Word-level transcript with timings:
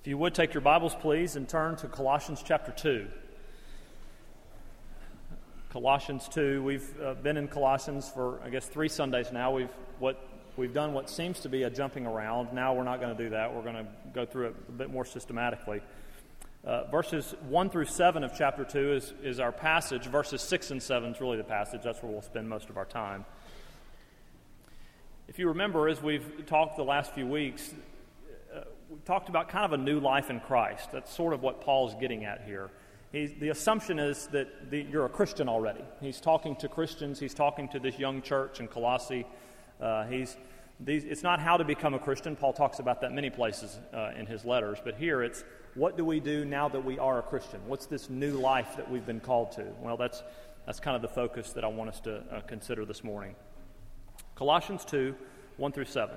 If 0.00 0.06
you 0.06 0.16
would 0.16 0.34
take 0.34 0.54
your 0.54 0.62
Bibles, 0.62 0.94
please, 0.94 1.36
and 1.36 1.46
turn 1.46 1.76
to 1.76 1.86
Colossians 1.86 2.42
chapter 2.42 2.72
2. 2.72 3.06
Colossians 5.68 6.26
2. 6.28 6.62
We've 6.62 6.88
uh, 7.02 7.12
been 7.12 7.36
in 7.36 7.48
Colossians 7.48 8.08
for, 8.08 8.40
I 8.42 8.48
guess, 8.48 8.64
three 8.64 8.88
Sundays 8.88 9.30
now. 9.30 9.52
We've, 9.52 9.68
what, 9.98 10.26
we've 10.56 10.72
done 10.72 10.94
what 10.94 11.10
seems 11.10 11.40
to 11.40 11.50
be 11.50 11.64
a 11.64 11.70
jumping 11.70 12.06
around. 12.06 12.54
Now 12.54 12.72
we're 12.72 12.84
not 12.84 12.98
going 12.98 13.14
to 13.14 13.22
do 13.22 13.28
that. 13.28 13.54
We're 13.54 13.60
going 13.60 13.74
to 13.74 13.86
go 14.14 14.24
through 14.24 14.46
it 14.46 14.56
a 14.70 14.72
bit 14.72 14.90
more 14.90 15.04
systematically. 15.04 15.82
Uh, 16.64 16.84
verses 16.84 17.34
1 17.50 17.68
through 17.68 17.84
7 17.84 18.24
of 18.24 18.32
chapter 18.34 18.64
2 18.64 18.94
is, 18.94 19.12
is 19.22 19.38
our 19.38 19.52
passage. 19.52 20.06
Verses 20.06 20.40
6 20.40 20.70
and 20.70 20.82
7 20.82 21.12
is 21.12 21.20
really 21.20 21.36
the 21.36 21.44
passage. 21.44 21.82
That's 21.84 22.02
where 22.02 22.10
we'll 22.10 22.22
spend 22.22 22.48
most 22.48 22.70
of 22.70 22.78
our 22.78 22.86
time. 22.86 23.26
If 25.28 25.38
you 25.38 25.48
remember, 25.48 25.88
as 25.88 26.02
we've 26.02 26.46
talked 26.46 26.78
the 26.78 26.84
last 26.84 27.12
few 27.12 27.26
weeks, 27.26 27.74
we 28.90 28.98
talked 29.04 29.28
about 29.28 29.48
kind 29.48 29.64
of 29.64 29.72
a 29.72 29.82
new 29.82 30.00
life 30.00 30.30
in 30.30 30.40
Christ. 30.40 30.90
That's 30.90 31.14
sort 31.14 31.32
of 31.32 31.42
what 31.42 31.60
Paul's 31.60 31.94
getting 32.00 32.24
at 32.24 32.42
here. 32.44 32.70
He's, 33.12 33.32
the 33.34 33.50
assumption 33.50 34.00
is 34.00 34.26
that 34.28 34.70
the, 34.70 34.82
you're 34.82 35.06
a 35.06 35.08
Christian 35.08 35.48
already. 35.48 35.84
He's 36.00 36.20
talking 36.20 36.56
to 36.56 36.68
Christians, 36.68 37.20
he's 37.20 37.34
talking 37.34 37.68
to 37.68 37.78
this 37.78 37.98
young 37.98 38.20
church 38.20 38.58
in 38.58 38.66
Colossae. 38.66 39.26
Uh, 39.80 40.06
he's, 40.06 40.36
these, 40.80 41.04
it's 41.04 41.22
not 41.22 41.38
how 41.40 41.56
to 41.56 41.64
become 41.64 41.94
a 41.94 42.00
Christian. 42.00 42.34
Paul 42.34 42.52
talks 42.52 42.80
about 42.80 43.00
that 43.02 43.12
many 43.12 43.30
places 43.30 43.78
uh, 43.94 44.10
in 44.18 44.26
his 44.26 44.44
letters, 44.44 44.78
but 44.82 44.96
here 44.96 45.22
it's 45.22 45.44
what 45.74 45.96
do 45.96 46.04
we 46.04 46.18
do 46.18 46.44
now 46.44 46.68
that 46.68 46.84
we 46.84 46.98
are 46.98 47.20
a 47.20 47.22
Christian? 47.22 47.60
What's 47.66 47.86
this 47.86 48.10
new 48.10 48.32
life 48.32 48.76
that 48.76 48.90
we've 48.90 49.06
been 49.06 49.20
called 49.20 49.52
to? 49.52 49.66
Well, 49.80 49.96
that's, 49.96 50.24
that's 50.66 50.80
kind 50.80 50.96
of 50.96 51.02
the 51.02 51.14
focus 51.14 51.52
that 51.52 51.62
I 51.62 51.68
want 51.68 51.90
us 51.90 52.00
to 52.00 52.24
uh, 52.30 52.40
consider 52.40 52.84
this 52.84 53.04
morning. 53.04 53.36
Colossians 54.34 54.84
2 54.84 55.14
1 55.58 55.72
through 55.72 55.84
7. 55.84 56.16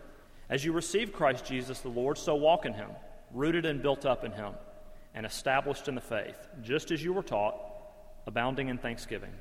as 0.51 0.65
you 0.65 0.73
receive 0.73 1.13
Christ 1.13 1.45
Jesus 1.45 1.79
the 1.79 1.89
Lord, 1.89 2.17
so 2.17 2.35
walk 2.35 2.65
in 2.65 2.73
him, 2.73 2.89
rooted 3.33 3.65
and 3.65 3.81
built 3.81 4.05
up 4.05 4.25
in 4.25 4.33
him, 4.33 4.53
and 5.15 5.25
established 5.25 5.87
in 5.87 5.95
the 5.95 6.01
faith, 6.01 6.35
just 6.61 6.91
as 6.91 7.01
you 7.01 7.13
were 7.13 7.23
taught, 7.23 7.55
abounding 8.27 8.67
in 8.67 8.77
thanksgiving. 8.77 9.31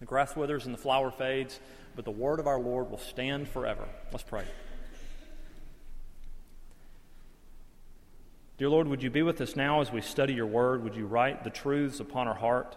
The 0.00 0.06
grass 0.06 0.34
withers 0.34 0.64
and 0.64 0.72
the 0.74 0.78
flower 0.78 1.10
fades, 1.10 1.60
but 1.94 2.06
the 2.06 2.10
word 2.10 2.40
of 2.40 2.46
our 2.46 2.58
Lord 2.58 2.90
will 2.90 2.98
stand 2.98 3.46
forever. 3.46 3.86
Let's 4.10 4.24
pray. 4.24 4.44
Dear 8.56 8.70
Lord, 8.70 8.88
would 8.88 9.02
you 9.02 9.10
be 9.10 9.22
with 9.22 9.38
us 9.42 9.54
now 9.54 9.82
as 9.82 9.92
we 9.92 10.00
study 10.00 10.32
your 10.32 10.46
word? 10.46 10.82
Would 10.82 10.96
you 10.96 11.06
write 11.06 11.44
the 11.44 11.50
truths 11.50 12.00
upon 12.00 12.26
our 12.26 12.34
heart 12.34 12.74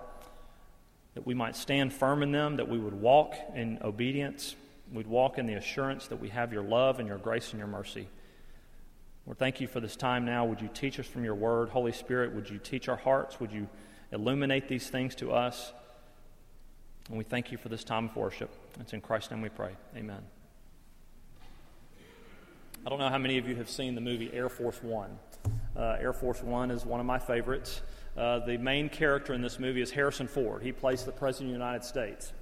that 1.13 1.25
we 1.25 1.33
might 1.33 1.55
stand 1.55 1.93
firm 1.93 2.21
in 2.21 2.33
them, 2.33 2.57
that 2.57 2.67
we 2.67 2.77
would 2.77 2.93
walk 2.93 3.33
in 3.55 3.79
obedience, 3.81 4.55
we'd 4.93 5.07
walk 5.07 5.37
in 5.37 5.45
the 5.45 5.53
assurance 5.53 6.07
that 6.07 6.19
we 6.19 6.29
have 6.29 6.51
your 6.51 6.63
love 6.63 6.99
and 6.99 7.07
your 7.07 7.17
grace 7.17 7.51
and 7.51 7.59
your 7.59 7.67
mercy. 7.67 8.07
Lord, 9.25 9.37
thank 9.37 9.61
you 9.61 9.67
for 9.67 9.79
this 9.79 9.95
time 9.95 10.25
now. 10.25 10.45
Would 10.45 10.61
you 10.61 10.69
teach 10.73 10.99
us 10.99 11.05
from 11.05 11.23
your 11.23 11.35
word? 11.35 11.69
Holy 11.69 11.91
Spirit, 11.91 12.33
would 12.33 12.49
you 12.49 12.57
teach 12.57 12.89
our 12.89 12.95
hearts? 12.95 13.39
Would 13.39 13.51
you 13.51 13.67
illuminate 14.11 14.67
these 14.67 14.89
things 14.89 15.13
to 15.15 15.31
us? 15.31 15.71
And 17.09 17.17
we 17.17 17.23
thank 17.23 17.51
you 17.51 17.57
for 17.57 17.69
this 17.69 17.83
time 17.83 18.05
of 18.05 18.15
worship. 18.15 18.49
It's 18.79 18.93
in 18.93 19.01
Christ's 19.01 19.31
name 19.31 19.41
we 19.41 19.49
pray. 19.49 19.71
Amen. 19.95 20.21
I 22.85 22.89
don't 22.89 22.99
know 22.99 23.09
how 23.09 23.17
many 23.17 23.37
of 23.37 23.47
you 23.47 23.55
have 23.57 23.69
seen 23.69 23.93
the 23.93 24.01
movie 24.01 24.31
Air 24.33 24.49
Force 24.49 24.81
One. 24.81 25.19
Uh, 25.75 25.97
Air 25.99 26.13
Force 26.13 26.41
One 26.41 26.71
is 26.71 26.85
one 26.85 26.99
of 26.99 27.05
my 27.05 27.19
favorites. 27.19 27.81
Uh, 28.17 28.39
the 28.39 28.57
main 28.57 28.89
character 28.89 29.33
in 29.33 29.41
this 29.41 29.59
movie 29.59 29.81
is 29.81 29.91
Harrison 29.91 30.27
Ford. 30.27 30.63
He 30.63 30.71
plays 30.71 31.03
the 31.03 31.11
President 31.11 31.49
of 31.49 31.59
the 31.59 31.65
United 31.65 31.83
States. 31.83 32.33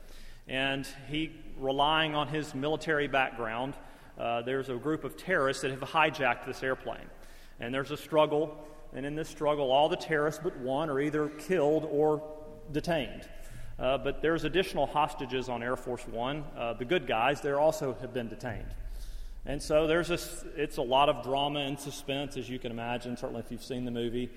And 0.47 0.87
he, 1.09 1.31
relying 1.57 2.15
on 2.15 2.27
his 2.27 2.55
military 2.55 3.07
background, 3.07 3.75
uh, 4.17 4.41
there's 4.41 4.69
a 4.69 4.75
group 4.75 5.03
of 5.03 5.17
terrorists 5.17 5.61
that 5.61 5.71
have 5.71 5.81
hijacked 5.81 6.45
this 6.45 6.63
airplane. 6.63 7.05
And 7.59 7.73
there's 7.73 7.91
a 7.91 7.97
struggle, 7.97 8.57
and 8.93 9.05
in 9.05 9.15
this 9.15 9.29
struggle, 9.29 9.71
all 9.71 9.89
the 9.89 9.97
terrorists 9.97 10.41
but 10.43 10.57
one 10.57 10.89
are 10.89 10.99
either 10.99 11.29
killed 11.29 11.87
or 11.89 12.23
detained. 12.71 13.27
Uh, 13.79 13.97
but 13.97 14.21
there's 14.21 14.43
additional 14.43 14.87
hostages 14.87 15.49
on 15.49 15.61
Air 15.61 15.75
Force 15.75 16.07
One. 16.07 16.43
Uh, 16.57 16.73
the 16.73 16.85
good 16.85 17.05
guys, 17.05 17.41
they 17.41 17.51
also 17.51 17.95
have 18.01 18.13
been 18.13 18.27
detained. 18.27 18.73
And 19.45 19.61
so 19.61 19.87
there's 19.87 20.07
this, 20.07 20.43
it's 20.55 20.77
a 20.77 20.81
lot 20.81 21.09
of 21.09 21.23
drama 21.23 21.59
and 21.59 21.79
suspense, 21.79 22.37
as 22.37 22.49
you 22.49 22.59
can 22.59 22.71
imagine, 22.71 23.15
certainly 23.15 23.41
if 23.41 23.51
you've 23.51 23.63
seen 23.63 23.85
the 23.85 23.91
movie. 23.91 24.29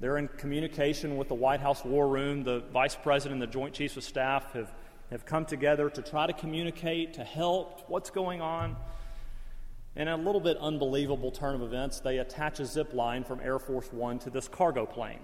They're 0.00 0.18
in 0.18 0.28
communication 0.28 1.16
with 1.16 1.28
the 1.28 1.34
White 1.34 1.60
House 1.60 1.84
War 1.84 2.06
Room. 2.06 2.42
The 2.44 2.60
Vice 2.72 2.94
President 2.94 3.40
and 3.40 3.42
the 3.42 3.52
Joint 3.52 3.74
Chiefs 3.74 3.96
of 3.96 4.04
Staff 4.04 4.52
have, 4.52 4.72
have 5.10 5.24
come 5.24 5.44
together 5.44 5.88
to 5.90 6.02
try 6.02 6.26
to 6.26 6.32
communicate, 6.32 7.14
to 7.14 7.24
help 7.24 7.82
what's 7.88 8.10
going 8.10 8.40
on. 8.40 8.76
In 9.96 10.06
a 10.06 10.16
little 10.16 10.40
bit 10.40 10.56
unbelievable 10.58 11.30
turn 11.30 11.54
of 11.54 11.62
events, 11.62 12.00
they 12.00 12.18
attach 12.18 12.60
a 12.60 12.66
zip 12.66 12.92
line 12.94 13.24
from 13.24 13.40
Air 13.40 13.58
Force 13.58 13.92
One 13.92 14.18
to 14.20 14.30
this 14.30 14.46
cargo 14.46 14.86
plane. 14.86 15.20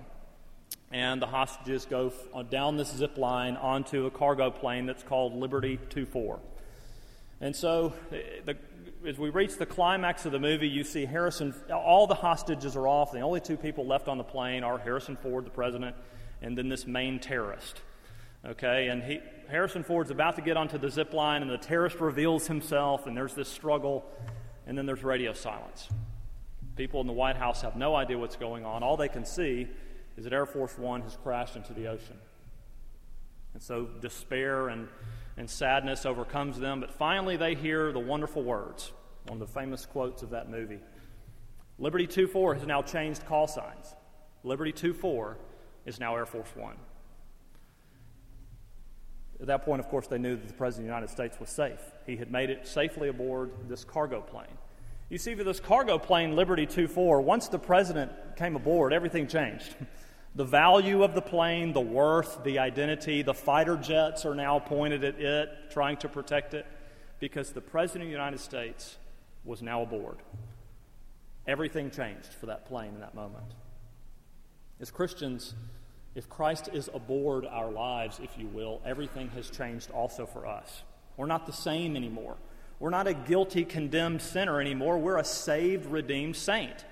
And 0.91 1.21
the 1.21 1.27
hostages 1.27 1.84
go 1.84 2.09
f- 2.09 2.15
uh, 2.34 2.43
down 2.43 2.77
this 2.77 2.93
zip 2.93 3.19
line 3.19 3.56
onto 3.56 4.06
a 4.06 4.11
cargo 4.11 4.50
plane 4.50 4.87
that's 4.87 5.03
called 5.03 5.34
Liberty 5.34 5.77
24. 5.91 6.41
And 7.41 7.55
so 7.55 7.93
eh, 8.11 8.22
the, 8.45 8.56
as 9.06 9.19
we 9.19 9.31
reach 9.31 9.56
the 9.59 9.66
climax 9.66 10.25
of 10.25 10.33
the 10.33 10.39
movie, 10.39 10.69
you 10.69 10.83
see 10.83 11.05
Harrison, 11.05 11.55
all 11.72 12.06
the 12.06 12.15
hostages 12.15 12.75
are 12.75 12.89
off. 12.89 13.12
The 13.12 13.21
only 13.21 13.41
two 13.41 13.56
people 13.56 13.87
left 13.87 14.09
on 14.09 14.19
the 14.19 14.25
plane 14.25 14.65
are 14.65 14.78
Harrison 14.78 15.16
Ford, 15.16 15.45
the 15.45 15.51
president, 15.51 15.95
and 16.43 16.56
then 16.56 16.69
this 16.69 16.87
main 16.87 17.19
terrorist. 17.19 17.81
Okay, 18.45 18.89
and 18.89 19.03
he, 19.03 19.21
Harrison 19.49 19.84
Ford's 19.84 20.10
about 20.10 20.37
to 20.37 20.43
get 20.43 20.56
onto 20.56 20.78
the 20.78 20.91
zip 20.91 21.12
line, 21.12 21.43
and 21.43 21.50
the 21.50 21.59
terrorist 21.59 22.00
reveals 22.00 22.47
himself, 22.47 23.06
and 23.06 23.16
there's 23.16 23.34
this 23.34 23.49
struggle, 23.49 24.05
and 24.66 24.77
then 24.77 24.87
there's 24.87 25.05
radio 25.05 25.32
silence. 25.32 25.88
People 26.77 27.00
in 27.00 27.06
the 27.06 27.12
White 27.12 27.37
House 27.37 27.62
have 27.62 27.77
no 27.77 27.94
idea 27.94 28.19
what's 28.19 28.37
going 28.37 28.65
on. 28.65 28.83
All 28.83 28.97
they 28.97 29.09
can 29.09 29.25
see 29.25 29.69
is 30.16 30.25
that 30.25 30.33
Air 30.33 30.47
Force 30.47 30.77
One 30.77 31.03
has 31.03 31.16
crashed 31.22 31.56
into 31.56 31.72
the 31.72 31.88
ocean. 31.88 32.16
And 33.53 33.62
so 33.62 33.84
despair 34.00 34.69
and 34.69 34.88
and 35.37 35.49
sadness 35.49 36.06
overcomes 36.06 36.59
them. 36.59 36.81
But 36.81 36.93
finally, 36.93 37.37
they 37.37 37.54
hear 37.54 37.93
the 37.93 38.00
wonderful 38.00 38.43
words, 38.43 38.93
one 39.27 39.41
of 39.41 39.47
the 39.47 39.53
famous 39.53 39.87
quotes 39.87 40.22
of 40.22 40.31
that 40.31 40.50
movie. 40.50 40.81
Liberty 41.78 42.06
24 42.06 42.54
has 42.54 42.66
now 42.66 42.83
changed 42.83 43.27
call 43.27 43.47
signs. 43.47 43.94
Liberty 44.44 44.72
24 44.72 45.37
is 45.87 45.99
now 45.99 46.15
Air 46.15 46.27
Force 46.27 46.50
One. 46.54 46.77
At 49.44 49.49
that 49.49 49.66
point, 49.66 49.81
of 49.81 49.91
course, 49.91 50.06
they 50.06 50.16
knew 50.16 50.37
that 50.37 50.49
the 50.49 50.55
President 50.55 50.87
of 50.87 50.88
the 50.88 50.94
United 50.94 51.10
States 51.10 51.38
was 51.38 51.50
safe. 51.50 51.78
He 52.06 52.16
had 52.16 52.32
made 52.32 52.49
it 52.49 52.66
safely 52.66 53.10
aboard 53.10 53.50
this 53.69 53.84
cargo 53.84 54.22
plane. 54.22 54.56
You 55.10 55.19
see, 55.19 55.34
for 55.34 55.44
this 55.44 55.60
cargo 55.60 55.99
plane, 55.99 56.34
Liberty 56.34 56.65
24, 56.65 57.21
once 57.21 57.49
the 57.49 57.59
President 57.59 58.10
came 58.37 58.56
aboard, 58.56 58.94
everything 58.94 59.28
changed. 59.28 59.77
The 60.37 60.44
value 60.44 61.04
of 61.04 61.15
the 61.15 61.22
plane, 61.22 61.72
the 61.72 61.81
worth, 61.81 62.43
the 62.43 62.59
identity, 62.59 63.22
the 63.22 63.34
fighter 63.34 63.77
jets 63.77 64.25
are 64.25 64.34
now 64.34 64.59
pointed 64.59 65.04
at 65.04 65.21
it, 65.21 65.49
trying 65.71 65.97
to 65.99 66.09
protect 66.09 66.54
it, 66.54 66.66
because 67.21 67.53
the 67.53 67.60
President 67.60 68.03
of 68.03 68.09
the 68.09 68.12
United 68.19 68.41
States 68.41 68.97
was 69.44 69.62
now 69.62 69.83
aboard. 69.83 70.16
Everything 71.47 71.89
changed 71.89 72.34
for 72.41 72.47
that 72.47 72.66
plane 72.66 72.95
in 72.95 73.01
that 73.01 73.15
moment. 73.15 73.47
As 74.80 74.91
Christians, 74.91 75.54
if 76.15 76.28
Christ 76.28 76.69
is 76.72 76.89
aboard 76.95 77.45
our 77.47 77.71
lives, 77.71 78.21
if 78.22 78.39
you 78.39 78.47
will, 78.47 78.81
everything 78.84 79.28
has 79.31 79.51
changed 79.51 79.91
also 79.91 80.27
for 80.27 80.47
us. 80.47 80.83
We're 81.16 81.27
not 81.27 81.47
the 81.47 81.53
same 81.53 81.97
anymore. 81.97 82.37
We're 82.78 82.91
not 82.91 83.07
a 83.07 83.15
guilty, 83.15 83.65
condemned 83.65 84.22
sinner 84.22 84.61
anymore. 84.61 84.99
We're 84.99 85.19
a 85.19 85.25
saved, 85.25 85.87
redeemed 85.87 86.37
saint. 86.37 86.84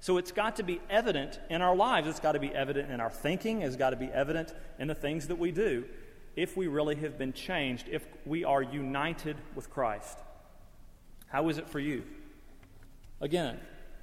So 0.00 0.16
it's 0.16 0.32
got 0.32 0.56
to 0.56 0.62
be 0.62 0.80
evident 0.88 1.38
in 1.50 1.60
our 1.60 1.76
lives. 1.76 2.08
It's 2.08 2.20
got 2.20 2.32
to 2.32 2.38
be 2.38 2.54
evident 2.54 2.90
in 2.90 3.00
our 3.00 3.10
thinking. 3.10 3.62
It's 3.62 3.76
got 3.76 3.90
to 3.90 3.96
be 3.96 4.06
evident 4.06 4.54
in 4.78 4.88
the 4.88 4.94
things 4.94 5.28
that 5.28 5.38
we 5.38 5.52
do 5.52 5.84
if 6.36 6.56
we 6.56 6.68
really 6.68 6.94
have 6.96 7.18
been 7.18 7.32
changed, 7.32 7.86
if 7.90 8.06
we 8.24 8.44
are 8.44 8.62
united 8.62 9.36
with 9.54 9.68
Christ. 9.68 10.18
How 11.26 11.48
is 11.48 11.58
it 11.58 11.68
for 11.68 11.80
you? 11.80 12.04
Again, 13.20 13.58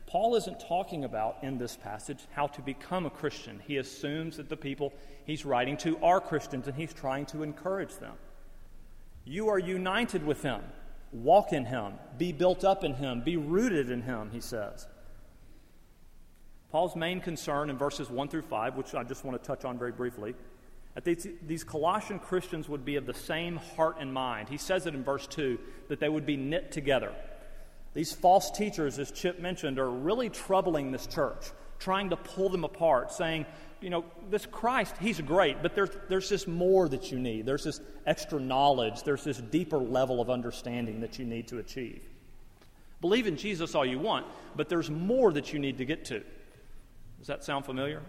Paul 0.08 0.36
isn't 0.36 0.62
talking 0.62 1.04
about 1.04 1.38
in 1.44 1.58
this 1.58 1.76
passage 1.76 2.20
how 2.32 2.48
to 2.48 2.62
become 2.62 3.06
a 3.06 3.10
Christian. 3.10 3.62
He 3.68 3.78
assumes 3.78 4.38
that 4.38 4.48
the 4.48 4.56
people 4.56 4.94
he's 5.26 5.46
writing 5.46 5.76
to 5.78 5.98
are 6.02 6.22
Christians 6.22 6.68
and 6.68 6.76
he's 6.76 6.94
trying 6.94 7.26
to 7.28 7.44
encourage 7.44 7.94
them. 7.98 8.16
You 9.26 9.50
are 9.50 9.60
united 9.60 10.26
with 10.26 10.42
him. 10.42 10.62
Walk 11.12 11.52
in 11.52 11.66
him. 11.66 11.96
Be 12.18 12.32
built 12.32 12.64
up 12.64 12.86
in 12.86 12.94
him. 12.94 13.22
Be 13.22 13.36
rooted 13.36 13.92
in 13.92 14.02
him, 14.02 14.30
he 14.32 14.40
says. 14.40 14.88
Paul's 16.72 16.96
main 16.96 17.20
concern 17.20 17.70
in 17.70 17.78
verses 17.78 18.10
1 18.10 18.30
through 18.30 18.42
5, 18.44 18.76
which 18.76 18.96
I 18.96 19.04
just 19.04 19.26
want 19.26 19.42
to 19.42 19.46
touch 19.46 19.66
on 19.66 19.78
very 19.78 19.92
briefly, 19.92 20.36
that 20.96 21.04
these, 21.04 21.28
these 21.46 21.64
Colossian 21.66 22.20
Christians 22.20 22.70
would 22.70 22.86
be 22.86 22.96
of 22.96 23.06
the 23.06 23.14
same 23.14 23.58
heart 23.58 23.98
and 24.00 24.14
mind. 24.14 24.48
He 24.48 24.58
says 24.58 24.86
it 24.86 24.96
in 24.96 25.04
verse 25.04 25.28
2 25.28 25.60
that 25.90 26.00
they 26.00 26.10
would 26.10 26.26
be 26.26 26.38
knit 26.38 26.72
together. 26.72 27.14
These 27.98 28.14
false 28.14 28.52
teachers, 28.52 29.00
as 29.00 29.10
Chip 29.10 29.40
mentioned, 29.40 29.80
are 29.80 29.90
really 29.90 30.30
troubling 30.30 30.92
this 30.92 31.08
church, 31.08 31.50
trying 31.80 32.12
to 32.12 32.16
pull 32.16 32.48
them 32.48 32.64
apart, 32.64 33.12
saying, 33.12 33.48
you 33.82 33.90
know, 33.90 34.06
this 34.30 34.46
Christ, 34.46 34.94
he's 35.00 35.20
great, 35.20 35.64
but 35.64 35.74
there's, 35.74 35.90
there's 36.08 36.30
just 36.30 36.48
more 36.48 36.88
that 36.90 37.12
you 37.12 37.18
need. 37.18 37.48
There's 37.48 37.64
this 37.64 37.82
extra 38.06 38.40
knowledge, 38.40 39.02
there's 39.02 39.24
this 39.24 39.40
deeper 39.40 39.80
level 39.80 40.22
of 40.22 40.30
understanding 40.30 41.00
that 41.00 41.18
you 41.18 41.26
need 41.26 41.48
to 41.48 41.58
achieve. 41.58 42.04
Believe 43.02 43.26
in 43.26 43.36
Jesus 43.36 43.74
all 43.74 43.84
you 43.84 43.98
want, 43.98 44.28
but 44.56 44.70
there's 44.70 44.92
more 44.92 45.34
that 45.34 45.52
you 45.52 45.58
need 45.58 45.80
to 45.80 45.86
get 45.86 46.06
to. 46.06 46.22
Does 47.18 47.26
that 47.26 47.44
sound 47.44 47.66
familiar? 47.66 48.04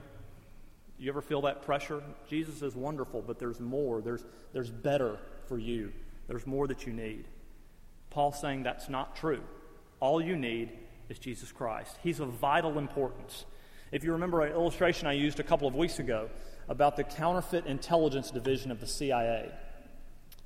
You 0.98 1.08
ever 1.10 1.22
feel 1.22 1.40
that 1.42 1.62
pressure? 1.62 2.02
Jesus 2.28 2.60
is 2.60 2.76
wonderful, 2.76 3.22
but 3.26 3.38
there's 3.38 3.58
more. 3.58 4.02
There's, 4.02 4.26
there's 4.52 4.70
better 4.70 5.16
for 5.46 5.56
you. 5.56 5.94
There's 6.26 6.46
more 6.46 6.66
that 6.66 6.86
you 6.86 6.92
need. 6.92 7.24
Paul's 8.10 8.38
saying 8.38 8.64
that's 8.64 8.90
not 8.90 9.16
true. 9.16 9.40
All 10.00 10.20
you 10.20 10.36
need 10.36 10.70
is 11.08 11.18
Jesus 11.18 11.52
Christ. 11.52 11.96
He's 12.02 12.20
of 12.20 12.28
vital 12.28 12.78
importance. 12.78 13.44
If 13.90 14.04
you 14.04 14.12
remember 14.12 14.42
an 14.42 14.52
illustration 14.52 15.06
I 15.06 15.12
used 15.12 15.40
a 15.40 15.42
couple 15.42 15.66
of 15.66 15.74
weeks 15.74 15.98
ago 15.98 16.28
about 16.68 16.96
the 16.96 17.04
counterfeit 17.04 17.66
intelligence 17.66 18.30
division 18.30 18.70
of 18.70 18.80
the 18.80 18.86
CIA. 18.86 19.50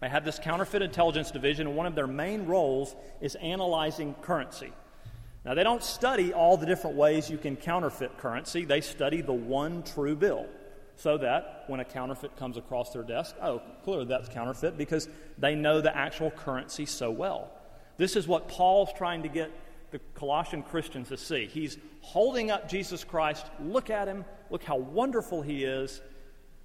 I 0.01 0.09
have 0.09 0.25
this 0.25 0.39
counterfeit 0.39 0.83
intelligence 0.83 1.31
division, 1.31 1.67
and 1.67 1.77
one 1.77 1.87
of 1.87 1.95
their 1.95 2.07
main 2.07 2.47
roles 2.47 2.95
is 3.21 3.37
analyzing 3.37 4.15
currency. 4.23 4.73
Now, 5.45 5.55
they 5.55 5.63
don't 5.63 5.83
study 5.83 6.33
all 6.33 6.57
the 6.57 6.67
different 6.67 6.97
ways 6.97 7.29
you 7.29 7.39
can 7.39 7.57
counterfeit 7.57 8.19
currency, 8.19 8.65
they 8.65 8.81
study 8.81 9.21
the 9.21 9.33
one 9.33 9.83
true 9.83 10.17
bill. 10.17 10.47
So 10.97 11.19
that 11.19 11.65
when 11.69 11.81
a 11.81 11.85
counterfeit 11.85 12.37
comes 12.37 12.57
across 12.57 12.93
their 12.93 13.03
desk, 13.03 13.35
oh, 13.43 13.63
clearly 13.83 14.05
that's 14.05 14.29
counterfeit 14.29 14.77
because 14.77 15.09
they 15.39 15.55
know 15.55 15.81
the 15.81 15.97
actual 15.97 16.31
currency 16.31 16.85
so 16.87 17.11
well. 17.11 17.51
This 18.03 18.17
is 18.17 18.27
what 18.27 18.49
Paul's 18.49 18.93
trying 18.93 19.23
to 19.23 19.29
get 19.29 19.53
the 19.93 20.01
Colossian 20.15 20.65
Christians 20.65 21.11
to 21.11 21.17
see. 21.17 21.47
He's 21.47 21.79
holding 22.01 22.51
up 22.51 22.69
Jesus 22.69 23.05
Christ. 23.05 23.47
Look 23.61 23.91
at 23.91 24.09
him. 24.09 24.25
Look 24.51 24.65
how 24.65 24.77
wonderful 24.77 25.41
he 25.41 25.63
is. 25.63 26.01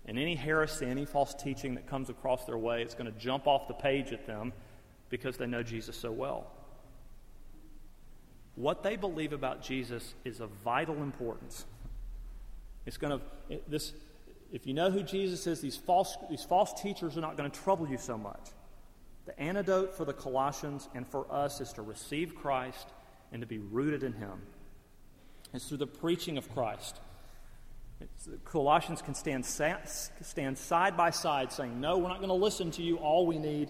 And 0.07 0.17
any 0.17 0.33
heresy, 0.33 0.87
any 0.87 1.05
false 1.05 1.35
teaching 1.35 1.75
that 1.75 1.85
comes 1.85 2.09
across 2.09 2.45
their 2.45 2.57
way, 2.57 2.81
it's 2.81 2.95
going 2.95 3.13
to 3.13 3.19
jump 3.19 3.45
off 3.45 3.67
the 3.67 3.75
page 3.75 4.11
at 4.13 4.25
them 4.25 4.51
because 5.11 5.37
they 5.37 5.45
know 5.45 5.61
Jesus 5.61 5.95
so 5.95 6.11
well. 6.11 6.47
What 8.55 8.81
they 8.81 8.95
believe 8.95 9.31
about 9.31 9.61
Jesus 9.61 10.15
is 10.25 10.39
of 10.39 10.49
vital 10.65 10.95
importance. 11.03 11.65
It's 12.87 12.97
going 12.97 13.19
to, 13.19 13.59
this, 13.67 13.93
if 14.51 14.65
you 14.65 14.73
know 14.73 14.89
who 14.89 15.03
Jesus 15.03 15.45
is, 15.45 15.61
these 15.61 15.77
false, 15.77 16.17
these 16.31 16.43
false 16.43 16.81
teachers 16.81 17.15
are 17.15 17.21
not 17.21 17.37
going 17.37 17.51
to 17.51 17.59
trouble 17.61 17.87
you 17.87 17.99
so 17.99 18.17
much. 18.17 18.41
The 19.27 19.37
antidote 19.37 19.93
for 19.93 20.05
the 20.05 20.13
Colossians 20.13 20.87
and 20.95 21.05
for 21.05 21.27
us 21.29 21.59
is 21.59 21.73
to 21.73 21.81
receive 21.81 22.33
Christ 22.33 22.87
and 23.33 23.41
to 23.41 23.45
be 23.45 23.59
rooted 23.59 24.01
in 24.01 24.13
Him. 24.13 24.41
It's 25.53 25.67
through 25.67 25.79
the 25.79 25.87
preaching 25.87 26.37
of 26.37 26.51
Christ. 26.53 27.01
It's, 27.99 28.29
Colossians 28.45 29.01
can 29.01 29.13
stand, 29.13 29.45
stand 29.45 30.57
side 30.57 30.95
by 30.95 31.09
side 31.09 31.51
saying, 31.51 31.79
No, 31.79 31.97
we're 31.97 32.07
not 32.07 32.19
going 32.19 32.29
to 32.29 32.35
listen 32.35 32.71
to 32.71 32.81
you. 32.81 32.97
All 32.97 33.27
we 33.27 33.37
need 33.37 33.69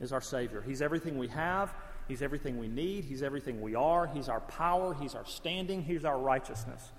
is 0.00 0.12
our 0.12 0.20
Savior. 0.20 0.62
He's 0.62 0.80
everything 0.80 1.18
we 1.18 1.28
have, 1.28 1.74
He's 2.06 2.22
everything 2.22 2.58
we 2.60 2.68
need, 2.68 3.04
He's 3.04 3.22
everything 3.22 3.60
we 3.60 3.74
are, 3.74 4.06
He's 4.06 4.28
our 4.28 4.40
power, 4.42 4.94
He's 4.94 5.16
our 5.16 5.26
standing, 5.26 5.82
He's 5.82 6.04
our 6.04 6.18
righteousness. 6.18 6.92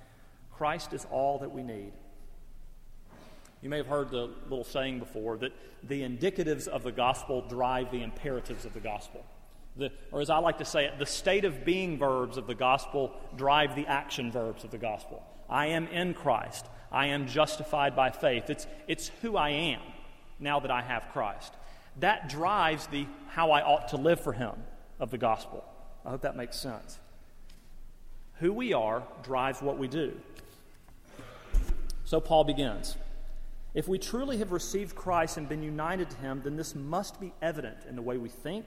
Christ 0.51 0.92
is 0.92 1.07
all 1.12 1.39
that 1.39 1.51
we 1.51 1.63
need. 1.63 1.94
You 3.62 3.69
may 3.69 3.78
have 3.78 3.88
heard 3.88 4.10
the 4.10 4.30
little 4.50 4.63
saying 4.63 5.00
before 5.00 5.38
that 5.38 5.52
the 5.84 6.02
indicatives 6.02 6.68
of 6.68 6.84
the 6.84 6.92
gospel 6.92 7.42
drive 7.42 7.92
the 7.92 8.04
imperatives 8.04 8.66
of 8.66 8.74
the 8.74 8.80
gospel. 8.80 9.25
The, 9.78 9.92
or 10.12 10.22
as 10.22 10.30
I 10.30 10.38
like 10.38 10.60
to 10.60 10.66
say 10.66 10.86
it, 10.86 11.00
the 11.00 11.06
state 11.06 11.46
of 11.46 11.66
being 11.66 11.98
verbs 11.98 12.38
of 12.38 12.48
the 12.48 12.56
gospel 12.56 13.13
drive 13.36 13.75
the 13.75 13.88
action 13.88 14.31
verbs 14.31 14.63
of 14.63 14.72
the 14.72 14.78
gospel. 14.78 15.24
I 15.50 15.68
am 15.68 15.88
in 15.88 16.13
Christ. 16.13 16.66
I 16.92 17.07
am 17.07 17.28
justified 17.28 17.96
by 17.96 18.12
faith. 18.12 18.50
It's, 18.50 18.68
it's 18.88 19.12
who 19.22 19.36
I 19.36 19.50
am 19.50 19.81
now 20.40 20.60
that 20.60 20.72
I 20.72 20.81
have 20.81 21.10
Christ. 21.12 21.54
That 22.00 22.30
drives 22.30 22.88
the 22.88 23.06
how 23.28 23.52
I 23.52 23.62
ought 23.62 23.90
to 23.90 23.98
live 23.98 24.19
for 24.19 24.34
Him 24.34 24.54
of 25.00 25.12
the 25.12 25.18
gospel. 25.18 25.63
I 26.06 26.12
hope 26.12 26.22
that 26.22 26.36
makes 26.36 26.57
sense. 26.57 27.00
Who 28.40 28.54
we 28.54 28.74
are 28.74 29.04
drives 29.24 29.62
what 29.62 29.78
we 29.78 29.88
do. 29.88 30.13
So 32.06 32.19
Paul 32.19 32.44
begins. 32.44 32.96
If 33.75 33.89
we 33.89 34.00
truly 34.00 34.38
have 34.38 34.54
received 34.54 34.95
Christ 34.95 35.36
and 35.38 35.50
been 35.50 35.62
united 35.62 36.10
to 36.10 36.18
Him, 36.18 36.42
then 36.44 36.56
this 36.56 36.74
must 36.74 37.19
be 37.19 37.33
evident 37.42 37.77
in 37.88 37.98
the 37.98 38.01
way 38.01 38.18
we 38.18 38.30
think, 38.30 38.66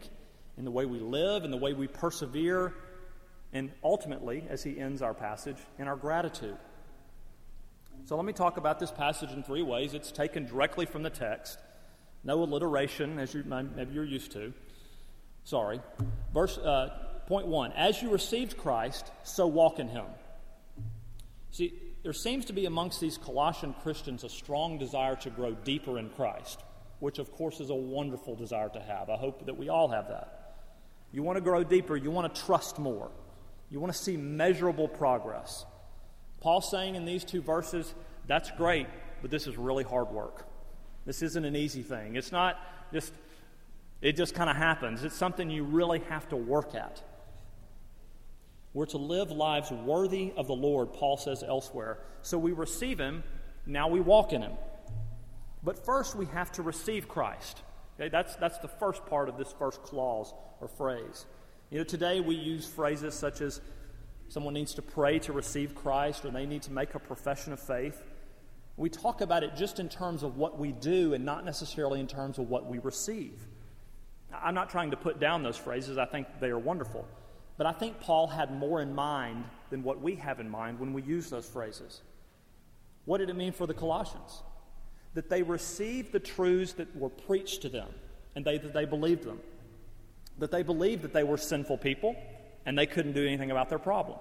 in 0.59 0.67
the 0.67 0.71
way 0.71 0.85
we 0.85 1.01
live, 1.01 1.45
in 1.45 1.51
the 1.51 1.57
way 1.57 1.73
we 1.73 1.89
persevere, 1.89 2.75
and 3.53 3.73
ultimately, 3.83 4.45
as 4.51 4.63
he 4.63 4.79
ends 4.79 5.01
our 5.01 5.15
passage, 5.15 5.57
in 5.79 5.89
our 5.89 5.97
gratitude. 5.97 6.59
So 8.05 8.17
let 8.17 8.27
me 8.27 8.35
talk 8.35 8.59
about 8.59 8.79
this 8.79 8.91
passage 8.91 9.31
in 9.33 9.43
three 9.43 9.63
ways. 9.63 9.95
It's 9.95 10.13
taken 10.13 10.47
directly 10.47 10.85
from 10.85 11.03
the 11.03 11.11
text, 11.11 11.59
no 12.23 12.43
alliteration, 12.43 13.19
as 13.19 13.33
you, 13.33 13.43
maybe 13.45 13.95
you're 13.95 14.05
used 14.05 14.33
to. 14.33 14.53
Sorry. 15.45 15.81
Verse, 16.35 16.59
uh, 16.59 17.23
point 17.27 17.47
one 17.47 17.73
As 17.73 18.03
you 18.03 18.11
received 18.11 18.59
Christ, 18.59 19.11
so 19.25 19.47
walk 19.47 19.79
in 19.79 19.89
him. 19.89 20.05
See, 21.51 21.73
there 22.03 22.13
seems 22.13 22.45
to 22.47 22.53
be 22.53 22.67
amongst 22.67 23.01
these 23.01 23.19
Colossian 23.19 23.75
Christians 23.83 24.25
a 24.25 24.29
strong 24.29 24.79
desire 24.79 25.17
to 25.17 25.31
grow 25.31 25.53
deeper 25.53 25.99
in 25.99 26.11
Christ, 26.11 26.63
which, 27.01 27.19
of 27.19 27.33
course, 27.33 27.61
is 27.61 27.71
a 27.71 27.75
wonderful 27.75 28.37
desire 28.37 28.69
to 28.71 28.81
have. 28.81 29.11
I 29.11 29.17
hope 29.17 29.47
that 29.47 29.57
we 29.57 29.69
all 29.69 29.89
have 29.89 30.09
that. 30.09 30.55
You 31.13 31.23
want 31.23 31.37
to 31.37 31.41
grow 31.41 31.65
deeper, 31.65 31.97
you 31.97 32.11
want 32.11 32.33
to 32.33 32.43
trust 32.43 32.79
more, 32.79 33.11
you 33.71 33.81
want 33.81 33.93
to 33.93 33.99
see 33.99 34.17
measurable 34.17 34.89
progress. 34.89 35.65
Paul's 36.41 36.71
saying 36.71 36.95
in 36.95 37.05
these 37.05 37.25
two 37.25 37.43
verses, 37.43 37.95
that's 38.27 38.51
great, 38.53 38.87
but 39.23 39.31
this 39.31 39.47
is 39.47 39.57
really 39.57 39.85
hard 39.85 40.09
work. 40.11 40.47
This 41.05 41.23
isn't 41.23 41.45
an 41.45 41.57
easy 41.57 41.83
thing. 41.83 42.17
It's 42.17 42.31
not 42.31 42.59
just, 42.93 43.13
it 44.03 44.17
just 44.17 44.35
kind 44.35 44.51
of 44.51 44.57
happens. 44.57 45.03
It's 45.03 45.17
something 45.17 45.51
you 45.51 45.65
really 45.65 46.01
have 46.11 46.29
to 46.29 46.37
work 46.37 46.75
at. 46.75 47.03
We're 48.79 48.87
to 48.87 48.99
live 48.99 49.33
lives 49.33 49.73
worthy 49.73 50.33
of 50.37 50.47
the 50.47 50.55
Lord, 50.55 50.93
Paul 50.93 51.17
says 51.17 51.43
elsewhere. 51.43 51.99
So 52.23 52.39
we 52.39 52.53
receive 52.53 53.01
Him, 53.01 53.25
now 53.67 53.89
we 53.89 53.99
walk 53.99 54.33
in 54.33 54.41
Him. 54.41 54.53
But 55.65 55.85
first, 55.85 56.15
we 56.15 56.27
have 56.27 56.53
to 56.53 56.63
receive 56.63 57.09
Christ. 57.09 57.61
Okay, 57.99 58.09
that's, 58.09 58.37
that's 58.37 58.59
the 58.59 58.69
first 58.69 59.05
part 59.07 59.29
of 59.29 59.37
this 59.37 59.53
first 59.59 59.83
clause 59.83 60.33
or 60.61 60.69
phrase. 60.69 61.27
You 61.71 61.79
know, 61.79 61.85
today 61.85 62.21
we 62.21 62.37
use 62.37 62.69
phrases 62.69 63.15
such 63.15 63.41
as 63.41 63.61
someone 64.29 64.55
needs 64.55 64.75
to 64.75 64.83
pray 64.83 65.19
to 65.19 65.33
receive 65.33 65.75
Christ 65.75 66.25
or 66.25 66.31
they 66.31 66.47
need 66.47 66.63
to 66.63 66.73
make 66.73 66.95
a 66.95 67.01
profession 67.01 67.53
of 67.53 67.59
faith. 67.59 68.01
We 68.77 68.91
talk 68.91 69.23
about 69.23 69.43
it 69.43 69.57
just 69.57 69.81
in 69.81 69.89
terms 69.89 70.23
of 70.23 70.37
what 70.37 70.57
we 70.57 70.71
do 70.71 71.15
and 71.15 71.25
not 71.25 71.45
necessarily 71.45 71.99
in 71.99 72.07
terms 72.07 72.39
of 72.39 72.49
what 72.49 72.67
we 72.67 72.79
receive. 72.79 73.41
I'm 74.33 74.55
not 74.55 74.71
trying 74.71 74.93
to 74.93 74.97
put 74.97 75.19
down 75.19 75.43
those 75.43 75.57
phrases, 75.57 75.99
I 75.99 76.07
think 76.07 76.29
they 76.39 76.51
are 76.51 76.61
wonderful. 76.61 77.05
But 77.59 77.67
I 77.67 77.73
think 77.73 78.01
Paul 78.01 78.29
had 78.29 78.51
more 78.51 78.81
in 78.81 78.95
mind 78.95 79.45
than 79.69 79.83
what 79.83 80.01
we 80.01 80.15
have 80.15 80.41
in 80.41 80.49
mind 80.49 80.81
when 80.81 80.95
we 80.95 81.03
use 81.03 81.29
those 81.29 81.47
phrases. 81.47 82.01
What 83.05 83.19
did 83.19 83.29
it 83.29 83.37
mean 83.37 83.53
for 83.53 83.67
the 83.67 83.75
Colossians? 83.75 84.43
that 85.15 85.29
they 85.29 85.43
received 85.43 86.13
the 86.13 86.21
truths 86.21 86.75
that 86.75 86.95
were 86.97 87.09
preached 87.09 87.63
to 87.63 87.69
them 87.69 87.89
and 88.37 88.45
they, 88.45 88.59
that 88.59 88.73
they 88.73 88.85
believed 88.85 89.25
them. 89.25 89.41
That 90.39 90.53
they 90.53 90.63
believed 90.63 91.03
that 91.03 91.13
they 91.13 91.25
were 91.25 91.37
sinful 91.37 91.79
people 91.79 92.15
and 92.65 92.79
they 92.79 92.87
couldn't 92.87 93.15
do 93.15 93.27
anything 93.27 93.51
about 93.51 93.69
their 93.69 93.81
problem. 93.81 94.19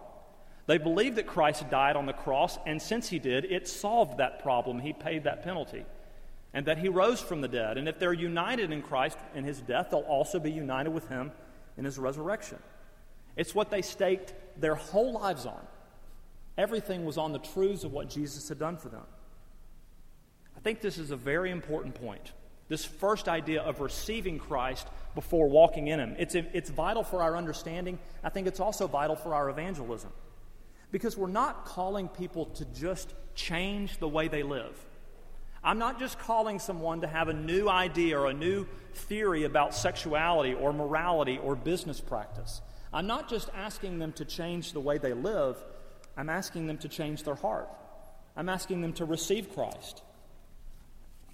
They 0.65 0.79
believed 0.79 1.17
that 1.17 1.27
Christ 1.27 1.69
died 1.69 1.95
on 1.95 2.07
the 2.07 2.13
cross, 2.13 2.57
and 2.65 2.81
since 2.81 3.07
he 3.07 3.19
did, 3.19 3.45
it 3.45 3.67
solved 3.69 4.17
that 4.17 4.41
problem. 4.41 4.79
He 4.79 4.91
paid 4.91 5.23
that 5.23 5.43
penalty. 5.43 5.85
And 6.53 6.65
that 6.65 6.77
he 6.79 6.89
rose 6.89 7.21
from 7.21 7.41
the 7.41 7.47
dead. 7.47 7.77
And 7.77 7.87
if 7.87 7.99
they're 7.99 8.11
united 8.11 8.71
in 8.71 8.81
Christ 8.81 9.17
in 9.35 9.43
his 9.43 9.61
death, 9.61 9.89
they'll 9.91 9.99
also 9.99 10.39
be 10.39 10.51
united 10.51 10.89
with 10.89 11.07
him 11.07 11.31
in 11.77 11.85
his 11.85 11.99
resurrection. 11.99 12.57
It's 13.37 13.55
what 13.55 13.69
they 13.69 13.81
staked 13.81 14.33
their 14.59 14.75
whole 14.75 15.13
lives 15.13 15.45
on. 15.45 15.61
Everything 16.57 17.05
was 17.05 17.17
on 17.17 17.31
the 17.31 17.39
truths 17.39 17.83
of 17.83 17.93
what 17.93 18.09
Jesus 18.09 18.49
had 18.49 18.59
done 18.59 18.77
for 18.77 18.89
them. 18.89 19.05
I 20.57 20.59
think 20.59 20.81
this 20.81 20.97
is 20.97 21.11
a 21.11 21.15
very 21.15 21.51
important 21.51 21.93
point. 21.95 22.33
This 22.67 22.83
first 22.83 23.29
idea 23.29 23.61
of 23.61 23.79
receiving 23.79 24.39
Christ 24.39 24.87
before 25.15 25.47
walking 25.47 25.87
in 25.87 25.99
Him. 25.99 26.15
It's, 26.17 26.35
it's 26.35 26.69
vital 26.69 27.03
for 27.03 27.21
our 27.21 27.37
understanding. 27.37 27.99
I 28.23 28.29
think 28.29 28.47
it's 28.47 28.59
also 28.59 28.87
vital 28.87 29.15
for 29.15 29.35
our 29.35 29.49
evangelism. 29.49 30.11
Because 30.91 31.15
we're 31.15 31.27
not 31.27 31.65
calling 31.65 32.07
people 32.07 32.45
to 32.45 32.65
just 32.65 33.13
change 33.35 33.99
the 33.99 34.07
way 34.07 34.27
they 34.27 34.43
live. 34.43 34.75
I'm 35.63 35.79
not 35.79 35.99
just 35.99 36.17
calling 36.17 36.59
someone 36.59 37.01
to 37.01 37.07
have 37.07 37.27
a 37.27 37.33
new 37.33 37.69
idea 37.69 38.17
or 38.17 38.27
a 38.27 38.33
new 38.33 38.65
theory 38.93 39.43
about 39.43 39.75
sexuality 39.75 40.53
or 40.53 40.73
morality 40.73 41.39
or 41.41 41.55
business 41.55 41.99
practice. 42.01 42.61
I'm 42.93 43.07
not 43.07 43.29
just 43.29 43.49
asking 43.55 43.99
them 43.99 44.13
to 44.13 44.25
change 44.25 44.73
the 44.73 44.79
way 44.79 44.97
they 44.97 45.13
live. 45.13 45.57
I'm 46.15 46.29
asking 46.29 46.67
them 46.67 46.77
to 46.79 46.87
change 46.87 47.23
their 47.23 47.35
heart. 47.35 47.69
I'm 48.35 48.49
asking 48.49 48.81
them 48.81 48.93
to 48.93 49.05
receive 49.05 49.53
Christ. 49.53 50.03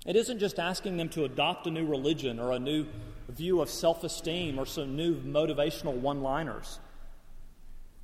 It 0.05 0.15
isn't 0.15 0.39
just 0.39 0.59
asking 0.59 0.97
them 0.97 1.09
to 1.09 1.23
adopt 1.23 1.67
a 1.67 1.71
new 1.71 1.85
religion 1.85 2.39
or 2.39 2.51
a 2.51 2.59
new 2.59 2.87
view 3.29 3.61
of 3.61 3.69
self 3.69 4.03
esteem 4.03 4.59
or 4.59 4.65
some 4.65 4.95
new 4.95 5.15
motivational 5.15 5.93
one 5.93 6.21
liners. 6.21 6.79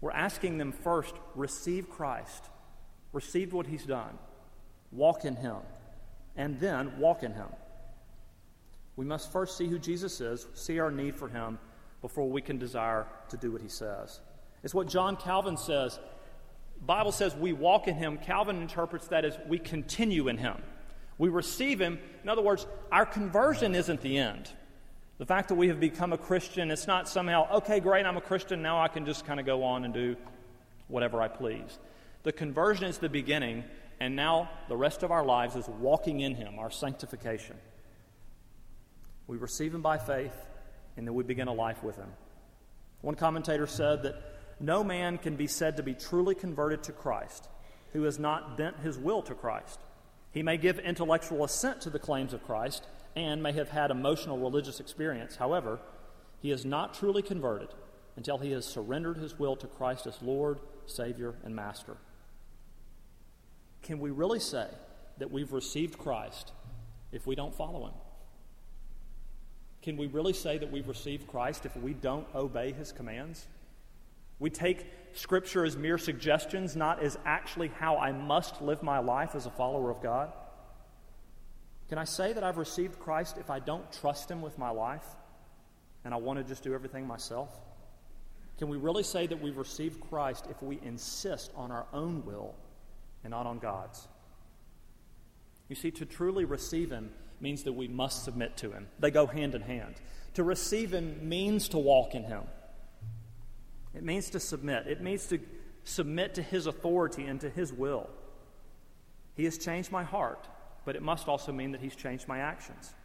We're 0.01 0.11
asking 0.11 0.57
them 0.57 0.71
first, 0.71 1.13
receive 1.35 1.89
Christ, 1.89 2.45
receive 3.11 3.51
what 3.51 3.67
He's 3.67 3.85
done, 3.85 4.17
walk 4.91 5.25
in 5.25 5.35
Him, 5.35 5.57
and 6.37 6.59
then 6.59 6.97
walk 6.99 7.23
in 7.23 7.33
Him. 7.33 7.49
We 8.95 9.05
must 9.05 9.31
first 9.31 9.57
see 9.57 9.67
who 9.67 9.77
Jesus 9.77 10.21
is, 10.21 10.47
see 10.53 10.79
our 10.79 10.91
need 10.91 11.15
for 11.15 11.27
Him, 11.27 11.59
before 12.01 12.29
we 12.29 12.41
can 12.41 12.57
desire 12.57 13.05
to 13.29 13.37
do 13.37 13.51
what 13.51 13.61
He 13.61 13.69
says. 13.69 14.19
It's 14.63 14.73
what 14.73 14.87
John 14.87 15.15
Calvin 15.15 15.57
says. 15.57 15.99
Bible 16.85 17.11
says 17.11 17.35
we 17.35 17.53
walk 17.53 17.87
in 17.87 17.95
Him. 17.95 18.17
Calvin 18.17 18.61
interprets 18.61 19.07
that 19.07 19.25
as 19.25 19.37
we 19.47 19.59
continue 19.59 20.27
in 20.27 20.37
Him. 20.37 20.61
We 21.17 21.29
receive 21.29 21.79
Him. 21.79 21.99
In 22.23 22.29
other 22.29 22.41
words, 22.41 22.65
our 22.91 23.05
conversion 23.05 23.75
isn't 23.75 24.01
the 24.01 24.17
end. 24.17 24.49
The 25.17 25.25
fact 25.25 25.49
that 25.49 25.55
we 25.55 25.67
have 25.67 25.81
become 25.81 26.13
a 26.13 26.17
Christian, 26.17 26.71
it's 26.71 26.87
not 26.87 27.09
somehow, 27.09 27.57
okay, 27.57 27.81
great, 27.81 28.05
I'm 28.05 28.15
a 28.15 28.21
Christian, 28.21 28.61
now 28.61 28.81
I 28.81 28.87
can 28.87 29.05
just 29.05 29.25
kind 29.25 29.37
of 29.37 29.45
go 29.45 29.63
on 29.63 29.83
and 29.83 29.93
do 29.93 30.15
whatever 30.87 31.21
I 31.21 31.27
please. 31.27 31.77
The 32.23 32.31
conversion 32.31 32.85
is 32.85 32.99
the 32.99 33.09
beginning, 33.09 33.65
and 33.99 34.15
now 34.15 34.49
the 34.69 34.77
rest 34.77 35.03
of 35.03 35.11
our 35.11 35.25
lives 35.25 35.57
is 35.57 35.67
walking 35.67 36.21
in 36.21 36.35
Him, 36.35 36.57
our 36.57 36.71
sanctification. 36.71 37.57
We 39.27 39.35
receive 39.35 39.75
Him 39.75 39.81
by 39.81 39.97
faith, 39.97 40.33
and 40.98 41.08
then 41.08 41.13
we 41.13 41.24
begin 41.24 41.48
a 41.48 41.53
life 41.53 41.84
with 41.84 41.96
Him. 41.96 42.10
One 43.01 43.15
commentator 43.15 43.67
said 43.67 44.03
that 44.03 44.15
no 44.60 44.84
man 44.84 45.17
can 45.17 45.36
be 45.36 45.48
said 45.48 45.77
to 45.77 45.84
be 45.84 45.93
truly 45.93 46.36
converted 46.36 46.84
to 46.84 46.91
Christ 46.91 47.48
who 47.93 48.03
has 48.03 48.19
not 48.19 48.58
bent 48.58 48.79
his 48.79 48.98
will 48.98 49.22
to 49.24 49.34
Christ. 49.34 49.79
He 50.31 50.43
may 50.43 50.58
give 50.58 50.79
intellectual 50.79 51.43
assent 51.43 51.81
to 51.81 51.89
the 51.89 52.00
claims 52.00 52.34
of 52.34 52.43
Christ 52.43 52.86
and 53.15 53.41
may 53.41 53.51
have 53.53 53.69
had 53.69 53.89
emotional 53.89 54.38
religious 54.38 54.79
experience. 54.79 55.38
However, 55.38 55.79
he 56.39 56.51
is 56.51 56.65
not 56.65 56.93
truly 56.93 57.22
converted 57.22 57.69
until 58.15 58.38
he 58.38 58.51
has 58.51 58.65
surrendered 58.65 59.17
his 59.17 59.39
will 59.39 59.55
to 59.55 59.67
Christ 59.67 60.05
as 60.05 60.22
Lord, 60.22 60.60
Savior, 60.86 61.36
and 61.43 61.55
Master. 61.55 61.98
Can 63.81 64.00
we 64.00 64.12
really 64.12 64.39
say 64.39 64.67
that 65.17 65.31
we've 65.31 65.51
received 65.51 65.98
Christ 65.98 66.51
if 67.12 67.25
we 67.25 67.34
don't 67.34 67.55
follow 67.55 67.88
him? 67.88 67.93
Can 69.81 69.98
we 69.98 70.07
really 70.07 70.33
say 70.33 70.57
that 70.57 70.71
we've 70.71 70.88
received 70.88 71.27
Christ 71.27 71.65
if 71.65 71.75
we 71.77 71.93
don't 71.93 72.27
obey 72.36 72.74
his 72.74 72.91
commands? 72.91 73.48
We 74.39 74.50
take 74.50 74.86
Scripture 75.13 75.65
as 75.65 75.77
mere 75.77 75.98
suggestions, 75.98 76.75
not 76.75 77.01
as 77.01 77.17
actually 77.25 77.69
how 77.69 77.98
I 77.98 78.12
must 78.12 78.62
live 78.62 78.83
my 78.83 79.00
life 79.00 79.36
as 79.36 79.45
a 79.45 79.51
follower 79.51 79.89
of 79.89 80.01
God. 80.01 80.31
Can 81.89 81.98
I 81.98 82.03
say 82.03 82.33
that 82.33 82.43
I've 82.43 82.57
received 82.57 83.00
Christ 83.00 83.38
if 83.38 83.50
I 83.50 83.59
don't 83.59 83.91
trust 83.91 84.29
Him 84.29 84.41
with 84.41 84.57
my 84.57 84.69
life 84.69 85.05
and 86.05 86.13
I 86.13 86.17
want 86.17 86.39
to 86.39 86.45
just 86.45 86.63
do 86.63 86.74
everything 86.74 87.07
myself? 87.07 87.50
Can 88.59 88.69
we 88.69 88.77
really 88.77 89.03
say 89.03 89.25
that 89.25 89.41
we've 89.41 89.57
received 89.57 90.01
Christ 90.09 90.45
if 90.50 90.62
we 90.62 90.79
insist 90.83 91.51
on 91.55 91.71
our 91.71 91.88
own 91.91 92.24
will 92.25 92.53
and 93.24 93.31
not 93.31 93.45
on 93.48 93.57
God's? 93.57 94.07
You 95.67 95.75
see, 95.75 95.91
to 95.91 96.05
truly 96.05 96.45
receive 96.45 96.91
Him 96.91 97.12
means 97.41 97.63
that 97.63 97.74
we 97.74 97.88
must 97.88 98.24
submit 98.24 98.58
to 98.58 98.72
Him. 98.72 98.88
They 99.00 99.12
go 99.12 99.25
hand 99.25 99.55
in 99.55 99.62
hand. 99.62 99.96
To 100.36 100.43
receive 100.43 100.93
Him 100.93 101.27
means 101.27 101.69
to 101.69 101.77
walk 101.77 102.15
in 102.15 102.24
Him. 102.24 102.43
It 103.93 104.03
means 104.03 104.29
to 104.31 104.39
submit, 104.39 104.88
it 104.88 105.01
means 105.01 105.25
to 105.27 105.39
submit 105.84 106.36
to 106.36 106.41
His 106.41 106.67
authority 106.67 107.25
and 107.25 107.41
to 107.41 107.50
His 107.50 107.74
will. 107.74 108.10
He 109.36 109.46
has 109.46 109.58
changed 109.58 109.91
my 109.91 110.03
heart 110.03 110.48
but 110.89 110.96
it 110.96 111.03
must 111.03 111.27
also 111.27 111.51
mean 111.51 111.72
that 111.74 111.81
He's 111.81 111.96
changed 111.96 112.27
my 112.27 112.39
actions. 112.39 112.96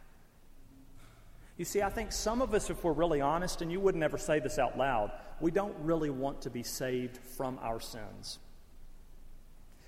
You 1.55 1.65
see, 1.65 1.83
I 1.83 1.89
think 1.89 2.11
some 2.11 2.41
of 2.41 2.53
us, 2.53 2.71
if 2.71 2.83
we're 2.83 2.93
really 2.93 3.21
honest, 3.21 3.61
and 3.61 3.71
you 3.71 3.79
would 3.79 3.95
not 3.95 4.05
ever 4.05 4.17
say 4.17 4.39
this 4.39 4.57
out 4.57 4.75
loud, 4.75 5.11
we 5.39 5.51
don't 5.51 5.75
really 5.81 6.09
want 6.09 6.41
to 6.41 6.49
be 6.49 6.63
saved 6.63 7.17
from 7.17 7.59
our 7.61 7.79
sins. 7.79 8.39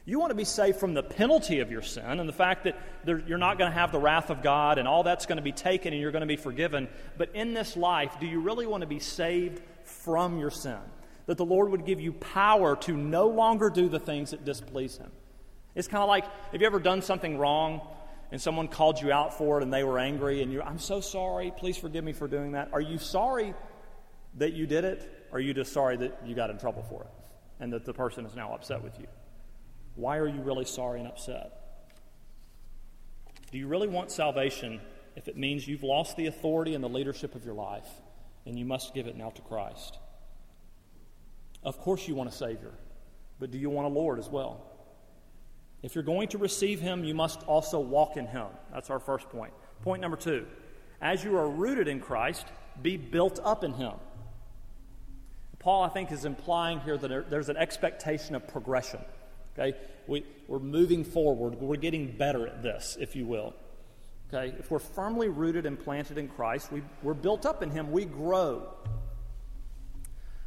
You 0.08 0.20
want 0.20 0.32
to 0.32 0.36
be 0.36 0.46
saved 0.46 0.80
from 0.80 0.94
the 0.94 1.04
penalty 1.04 1.60
of 1.60 1.70
your 1.70 1.82
sin 1.82 2.22
and 2.22 2.30
the 2.30 2.34
fact 2.34 2.64
that 2.64 2.78
you're 3.28 3.38
not 3.38 3.58
going 3.58 3.70
to 3.70 3.78
have 3.78 3.92
the 3.92 4.00
wrath 4.00 4.30
of 4.30 4.42
God 4.42 4.78
and 4.78 4.88
all 4.88 5.04
that's 5.04 5.26
going 5.26 5.36
to 5.36 5.42
be 5.44 5.52
taken 5.52 5.92
and 5.92 6.02
you're 6.02 6.14
going 6.14 6.22
to 6.22 6.26
be 6.26 6.38
forgiven. 6.38 6.88
But 7.18 7.36
in 7.36 7.54
this 7.54 7.76
life, 7.76 8.16
do 8.18 8.26
you 8.26 8.40
really 8.40 8.66
want 8.66 8.84
to 8.84 8.88
be 8.88 9.00
saved 9.00 9.62
from 9.84 10.40
your 10.40 10.50
sin? 10.50 10.80
That 11.26 11.36
the 11.36 11.44
Lord 11.44 11.72
would 11.72 11.86
give 11.86 12.00
you 12.00 12.14
power 12.14 12.78
to 12.78 12.96
no 12.96 13.28
longer 13.28 13.70
do 13.70 13.90
the 13.90 14.00
things 14.00 14.32
that 14.32 14.46
displease 14.46 14.96
Him. 14.96 15.12
It's 15.76 15.90
kind 15.90 16.02
of 16.02 16.08
like 16.08 16.24
have 16.54 16.62
you 16.62 16.68
ever 16.68 16.80
done 16.80 17.02
something 17.02 17.38
wrong 17.38 17.82
and 18.32 18.42
someone 18.42 18.70
called 18.70 19.02
you 19.02 19.12
out 19.12 19.38
for 19.38 19.60
it 19.60 19.64
and 19.64 19.74
they 19.74 19.84
were 19.84 20.00
angry 20.00 20.42
and 20.42 20.54
you're, 20.54 20.64
I'm 20.64 20.80
so 20.80 21.02
sorry, 21.02 21.52
please 21.58 21.76
forgive 21.76 22.06
me 22.06 22.14
for 22.14 22.30
doing 22.30 22.54
that. 22.54 22.70
Are 22.72 22.80
you 22.80 22.98
sorry 22.98 23.54
that 24.38 24.54
you 24.54 24.68
did 24.68 24.86
it? 24.86 25.28
Or 25.34 25.40
are 25.40 25.42
you 25.42 25.54
just 25.54 25.74
sorry 25.74 25.98
that 25.98 26.22
you 26.26 26.34
got 26.34 26.50
in 26.50 26.58
trouble 26.58 26.84
for 26.84 27.02
it 27.02 27.10
and 27.60 27.74
that 27.74 27.84
the 27.84 27.94
person 27.94 28.26
is 28.26 28.38
now 28.38 28.54
upset 28.54 28.82
with 28.82 28.98
you? 29.02 29.08
Why 29.98 30.18
are 30.18 30.28
you 30.28 30.42
really 30.42 30.64
sorry 30.64 31.00
and 31.00 31.08
upset? 31.08 31.52
Do 33.52 33.58
you 33.58 33.68
really 33.68 33.88
want 33.88 34.12
salvation 34.12 34.80
if 35.16 35.28
it 35.28 35.36
means 35.36 35.68
you've 35.68 35.84
lost 35.84 36.16
the 36.16 36.28
authority 36.28 36.76
and 36.76 36.84
the 36.84 36.90
leadership 36.90 37.34
of 37.34 37.44
your 37.44 37.56
life 37.56 37.88
and 38.46 38.58
you 38.58 38.64
must 38.64 38.94
give 38.94 39.08
it 39.08 39.18
now 39.18 39.32
to 39.32 39.42
Christ? 39.42 39.98
Of 41.64 41.80
course, 41.80 42.08
you 42.08 42.14
want 42.14 42.30
a 42.30 42.34
Savior, 42.34 42.72
but 43.40 43.50
do 43.50 43.58
you 43.58 43.72
want 43.72 43.88
a 43.88 43.90
Lord 43.90 44.20
as 44.20 44.30
well? 44.30 44.64
If 45.82 45.96
you're 45.96 46.04
going 46.04 46.28
to 46.30 46.38
receive 46.38 46.80
him, 46.80 47.04
you 47.04 47.16
must 47.16 47.42
also 47.44 47.80
walk 47.80 48.18
in 48.18 48.28
him. 48.28 48.48
That's 48.72 48.92
our 48.92 49.00
first 49.00 49.30
point. 49.30 49.54
Point 49.82 50.02
number 50.02 50.18
two 50.18 50.46
as 51.02 51.24
you 51.24 51.36
are 51.38 51.50
rooted 51.50 51.88
in 51.88 52.00
Christ, 52.00 52.46
be 52.82 52.98
built 52.98 53.40
up 53.44 53.64
in 53.64 53.74
him. 53.74 53.94
Paul, 55.60 55.84
I 55.84 55.90
think, 55.90 56.12
is 56.12 56.26
implying 56.26 56.80
here 56.82 56.98
that 56.98 57.30
there's 57.30 57.50
an 57.50 57.58
expectation 57.58 58.36
of 58.36 58.48
progression. 58.48 59.00
Okay? 59.58 59.78
We, 60.08 60.26
we're 60.48 60.60
moving 60.60 61.04
forward. 61.04 61.56
We're 61.56 61.78
getting 61.78 62.12
better 62.12 62.48
at 62.48 62.62
this, 62.62 62.98
if 63.00 63.16
you 63.16 63.26
will. 63.26 63.54
Okay? 64.34 64.56
If 64.60 64.72
we're 64.72 64.80
firmly 64.80 65.30
rooted 65.30 65.66
and 65.66 65.80
planted 65.80 66.18
in 66.18 66.28
Christ, 66.28 66.72
we, 66.72 66.82
we're 67.02 67.14
built 67.14 67.46
up 67.46 67.64
in 67.64 67.72
Him. 67.72 67.92
We 67.92 68.06
grow. 68.06 68.70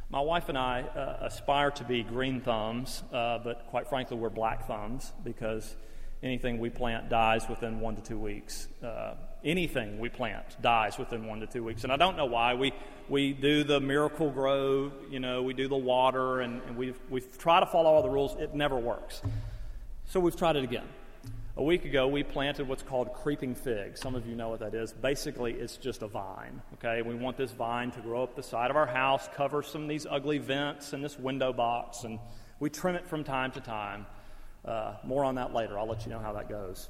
My 0.09 0.19
wife 0.19 0.49
and 0.49 0.57
I 0.57 0.81
uh, 0.81 1.19
aspire 1.21 1.71
to 1.71 1.83
be 1.85 2.03
green 2.03 2.41
thumbs, 2.41 3.01
uh, 3.13 3.39
but 3.39 3.67
quite 3.67 3.87
frankly, 3.87 4.17
we're 4.17 4.29
black 4.29 4.67
thumbs 4.67 5.13
because 5.23 5.75
anything 6.21 6.59
we 6.59 6.69
plant 6.69 7.09
dies 7.09 7.47
within 7.47 7.79
one 7.79 7.95
to 7.95 8.01
two 8.01 8.19
weeks. 8.19 8.67
Uh, 8.83 9.13
anything 9.43 9.99
we 9.99 10.09
plant 10.09 10.45
dies 10.61 10.97
within 10.97 11.25
one 11.25 11.39
to 11.39 11.47
two 11.47 11.63
weeks. 11.63 11.83
And 11.83 11.91
I 11.91 11.97
don't 11.97 12.17
know 12.17 12.25
why. 12.25 12.53
We, 12.53 12.73
we 13.09 13.33
do 13.33 13.63
the 13.63 13.79
Miracle-Gro, 13.79 14.91
you 15.09 15.19
know, 15.19 15.43
we 15.43 15.53
do 15.53 15.67
the 15.67 15.77
water, 15.77 16.41
and, 16.41 16.61
and 16.67 16.77
we've, 16.77 16.99
we've 17.09 17.37
tried 17.37 17.61
to 17.61 17.65
follow 17.65 17.89
all 17.89 18.03
the 18.03 18.09
rules. 18.09 18.35
It 18.39 18.53
never 18.53 18.77
works. 18.77 19.21
So 20.07 20.19
we've 20.19 20.35
tried 20.35 20.55
it 20.55 20.63
again. 20.63 20.87
A 21.57 21.63
week 21.63 21.83
ago, 21.83 22.07
we 22.07 22.23
planted 22.23 22.67
what's 22.67 22.81
called 22.81 23.13
creeping 23.13 23.55
fig. 23.55 23.97
Some 23.97 24.15
of 24.15 24.25
you 24.25 24.35
know 24.35 24.49
what 24.49 24.61
that 24.61 24.73
is. 24.73 24.93
Basically, 24.93 25.53
it's 25.53 25.75
just 25.75 26.01
a 26.01 26.07
vine. 26.07 26.61
Okay, 26.75 27.01
we 27.01 27.13
want 27.13 27.35
this 27.35 27.51
vine 27.51 27.91
to 27.91 27.99
grow 27.99 28.23
up 28.23 28.35
the 28.35 28.43
side 28.43 28.71
of 28.71 28.77
our 28.77 28.87
house, 28.87 29.27
cover 29.35 29.61
some 29.61 29.83
of 29.83 29.89
these 29.89 30.07
ugly 30.09 30.37
vents 30.37 30.93
and 30.93 31.03
this 31.03 31.19
window 31.19 31.51
box, 31.51 32.05
and 32.05 32.19
we 32.61 32.69
trim 32.69 32.95
it 32.95 33.05
from 33.05 33.25
time 33.25 33.51
to 33.51 33.59
time. 33.59 34.05
Uh, 34.63 34.93
more 35.03 35.25
on 35.25 35.35
that 35.35 35.53
later. 35.53 35.77
I'll 35.77 35.87
let 35.87 36.05
you 36.05 36.11
know 36.11 36.19
how 36.19 36.33
that 36.33 36.47
goes. 36.47 36.87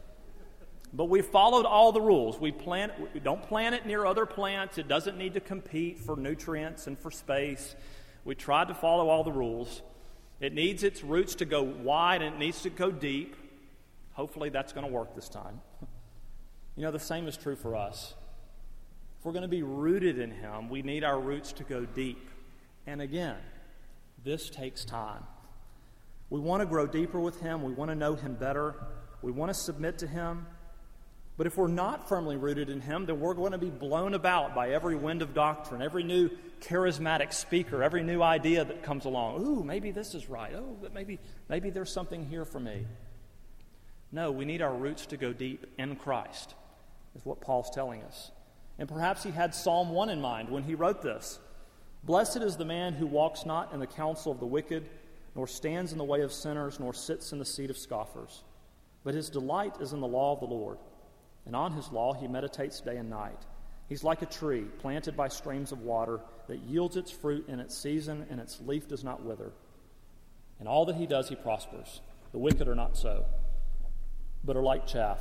But 0.93 1.05
we 1.05 1.21
followed 1.21 1.65
all 1.65 1.91
the 1.91 2.01
rules. 2.01 2.39
We 2.39 2.51
plant. 2.51 2.91
We 3.13 3.19
don't 3.19 3.41
plant 3.41 3.75
it 3.75 3.85
near 3.85 4.05
other 4.05 4.25
plants. 4.25 4.77
It 4.77 4.87
doesn't 4.87 5.17
need 5.17 5.35
to 5.35 5.39
compete 5.39 5.99
for 5.99 6.17
nutrients 6.17 6.87
and 6.87 6.99
for 6.99 7.11
space. 7.11 7.75
We 8.25 8.35
tried 8.35 8.67
to 8.67 8.73
follow 8.73 9.09
all 9.09 9.23
the 9.23 9.31
rules. 9.31 9.81
It 10.41 10.53
needs 10.53 10.83
its 10.83 11.03
roots 11.03 11.35
to 11.35 11.45
go 11.45 11.63
wide 11.63 12.21
and 12.21 12.35
it 12.35 12.39
needs 12.39 12.63
to 12.63 12.69
go 12.69 12.91
deep. 12.91 13.35
Hopefully 14.13 14.49
that's 14.49 14.73
going 14.73 14.85
to 14.85 14.91
work 14.91 15.15
this 15.15 15.29
time. 15.29 15.61
You 16.75 16.83
know, 16.83 16.91
the 16.91 16.99
same 16.99 17.27
is 17.27 17.37
true 17.37 17.55
for 17.55 17.75
us. 17.75 18.15
If 19.19 19.25
we're 19.25 19.33
going 19.33 19.43
to 19.43 19.47
be 19.47 19.63
rooted 19.63 20.17
in 20.17 20.31
Him, 20.31 20.67
we 20.69 20.81
need 20.81 21.03
our 21.03 21.19
roots 21.19 21.53
to 21.53 21.63
go 21.63 21.85
deep. 21.85 22.29
And 22.87 23.01
again, 23.01 23.37
this 24.23 24.49
takes 24.49 24.83
time. 24.83 25.23
We 26.29 26.39
want 26.39 26.61
to 26.61 26.65
grow 26.65 26.87
deeper 26.87 27.19
with 27.19 27.39
Him, 27.39 27.61
we 27.61 27.73
want 27.73 27.91
to 27.91 27.95
know 27.95 28.15
Him 28.15 28.35
better, 28.35 28.75
we 29.21 29.31
want 29.31 29.49
to 29.49 29.53
submit 29.53 29.99
to 29.99 30.07
Him. 30.07 30.47
But 31.41 31.47
if 31.47 31.57
we're 31.57 31.69
not 31.69 32.07
firmly 32.07 32.37
rooted 32.37 32.69
in 32.69 32.81
Him, 32.81 33.07
then 33.07 33.19
we're 33.19 33.33
going 33.33 33.53
to 33.53 33.57
be 33.57 33.71
blown 33.71 34.13
about 34.13 34.53
by 34.53 34.69
every 34.69 34.95
wind 34.95 35.23
of 35.23 35.33
doctrine, 35.33 35.81
every 35.81 36.03
new 36.03 36.29
charismatic 36.59 37.33
speaker, 37.33 37.81
every 37.81 38.03
new 38.03 38.21
idea 38.21 38.63
that 38.63 38.83
comes 38.83 39.05
along. 39.05 39.43
Ooh, 39.43 39.63
maybe 39.63 39.89
this 39.89 40.13
is 40.13 40.29
right. 40.29 40.53
Oh, 40.55 40.77
maybe, 40.93 41.17
maybe 41.49 41.71
there's 41.71 41.91
something 41.91 42.27
here 42.27 42.45
for 42.45 42.59
me. 42.59 42.85
No, 44.11 44.31
we 44.31 44.45
need 44.45 44.61
our 44.61 44.71
roots 44.71 45.07
to 45.07 45.17
go 45.17 45.33
deep 45.33 45.65
in 45.79 45.95
Christ, 45.95 46.53
is 47.15 47.25
what 47.25 47.41
Paul's 47.41 47.71
telling 47.71 48.03
us. 48.03 48.29
And 48.77 48.87
perhaps 48.87 49.23
he 49.23 49.31
had 49.31 49.55
Psalm 49.55 49.89
1 49.89 50.09
in 50.09 50.21
mind 50.21 50.47
when 50.47 50.61
he 50.61 50.75
wrote 50.75 51.01
this 51.01 51.39
Blessed 52.03 52.43
is 52.43 52.55
the 52.55 52.65
man 52.65 52.93
who 52.93 53.07
walks 53.07 53.47
not 53.47 53.73
in 53.73 53.79
the 53.79 53.87
counsel 53.87 54.31
of 54.31 54.39
the 54.39 54.45
wicked, 54.45 54.87
nor 55.33 55.47
stands 55.47 55.91
in 55.91 55.97
the 55.97 56.03
way 56.03 56.21
of 56.21 56.31
sinners, 56.31 56.79
nor 56.79 56.93
sits 56.93 57.31
in 57.31 57.39
the 57.39 57.45
seat 57.45 57.71
of 57.71 57.79
scoffers. 57.79 58.43
But 59.03 59.15
his 59.15 59.31
delight 59.31 59.77
is 59.81 59.91
in 59.91 60.01
the 60.01 60.07
law 60.07 60.33
of 60.33 60.39
the 60.39 60.45
Lord, 60.45 60.77
and 61.45 61.55
on 61.55 61.73
his 61.73 61.91
law 61.91 62.13
he 62.13 62.27
meditates 62.27 62.81
day 62.81 62.97
and 62.97 63.09
night. 63.09 63.45
He's 63.87 64.03
like 64.03 64.21
a 64.21 64.25
tree 64.25 64.65
planted 64.79 65.17
by 65.17 65.27
streams 65.27 65.71
of 65.71 65.81
water 65.81 66.21
that 66.47 66.59
yields 66.59 66.95
its 66.95 67.11
fruit 67.11 67.49
in 67.49 67.59
its 67.59 67.77
season, 67.77 68.25
and 68.29 68.39
its 68.39 68.61
leaf 68.61 68.87
does 68.87 69.03
not 69.03 69.23
wither. 69.23 69.51
In 70.59 70.67
all 70.67 70.85
that 70.85 70.95
he 70.95 71.07
does, 71.07 71.27
he 71.27 71.35
prospers. 71.35 72.01
The 72.31 72.37
wicked 72.37 72.67
are 72.67 72.75
not 72.75 72.95
so, 72.95 73.25
but 74.43 74.55
are 74.55 74.61
like 74.61 74.87
chaff 74.87 75.19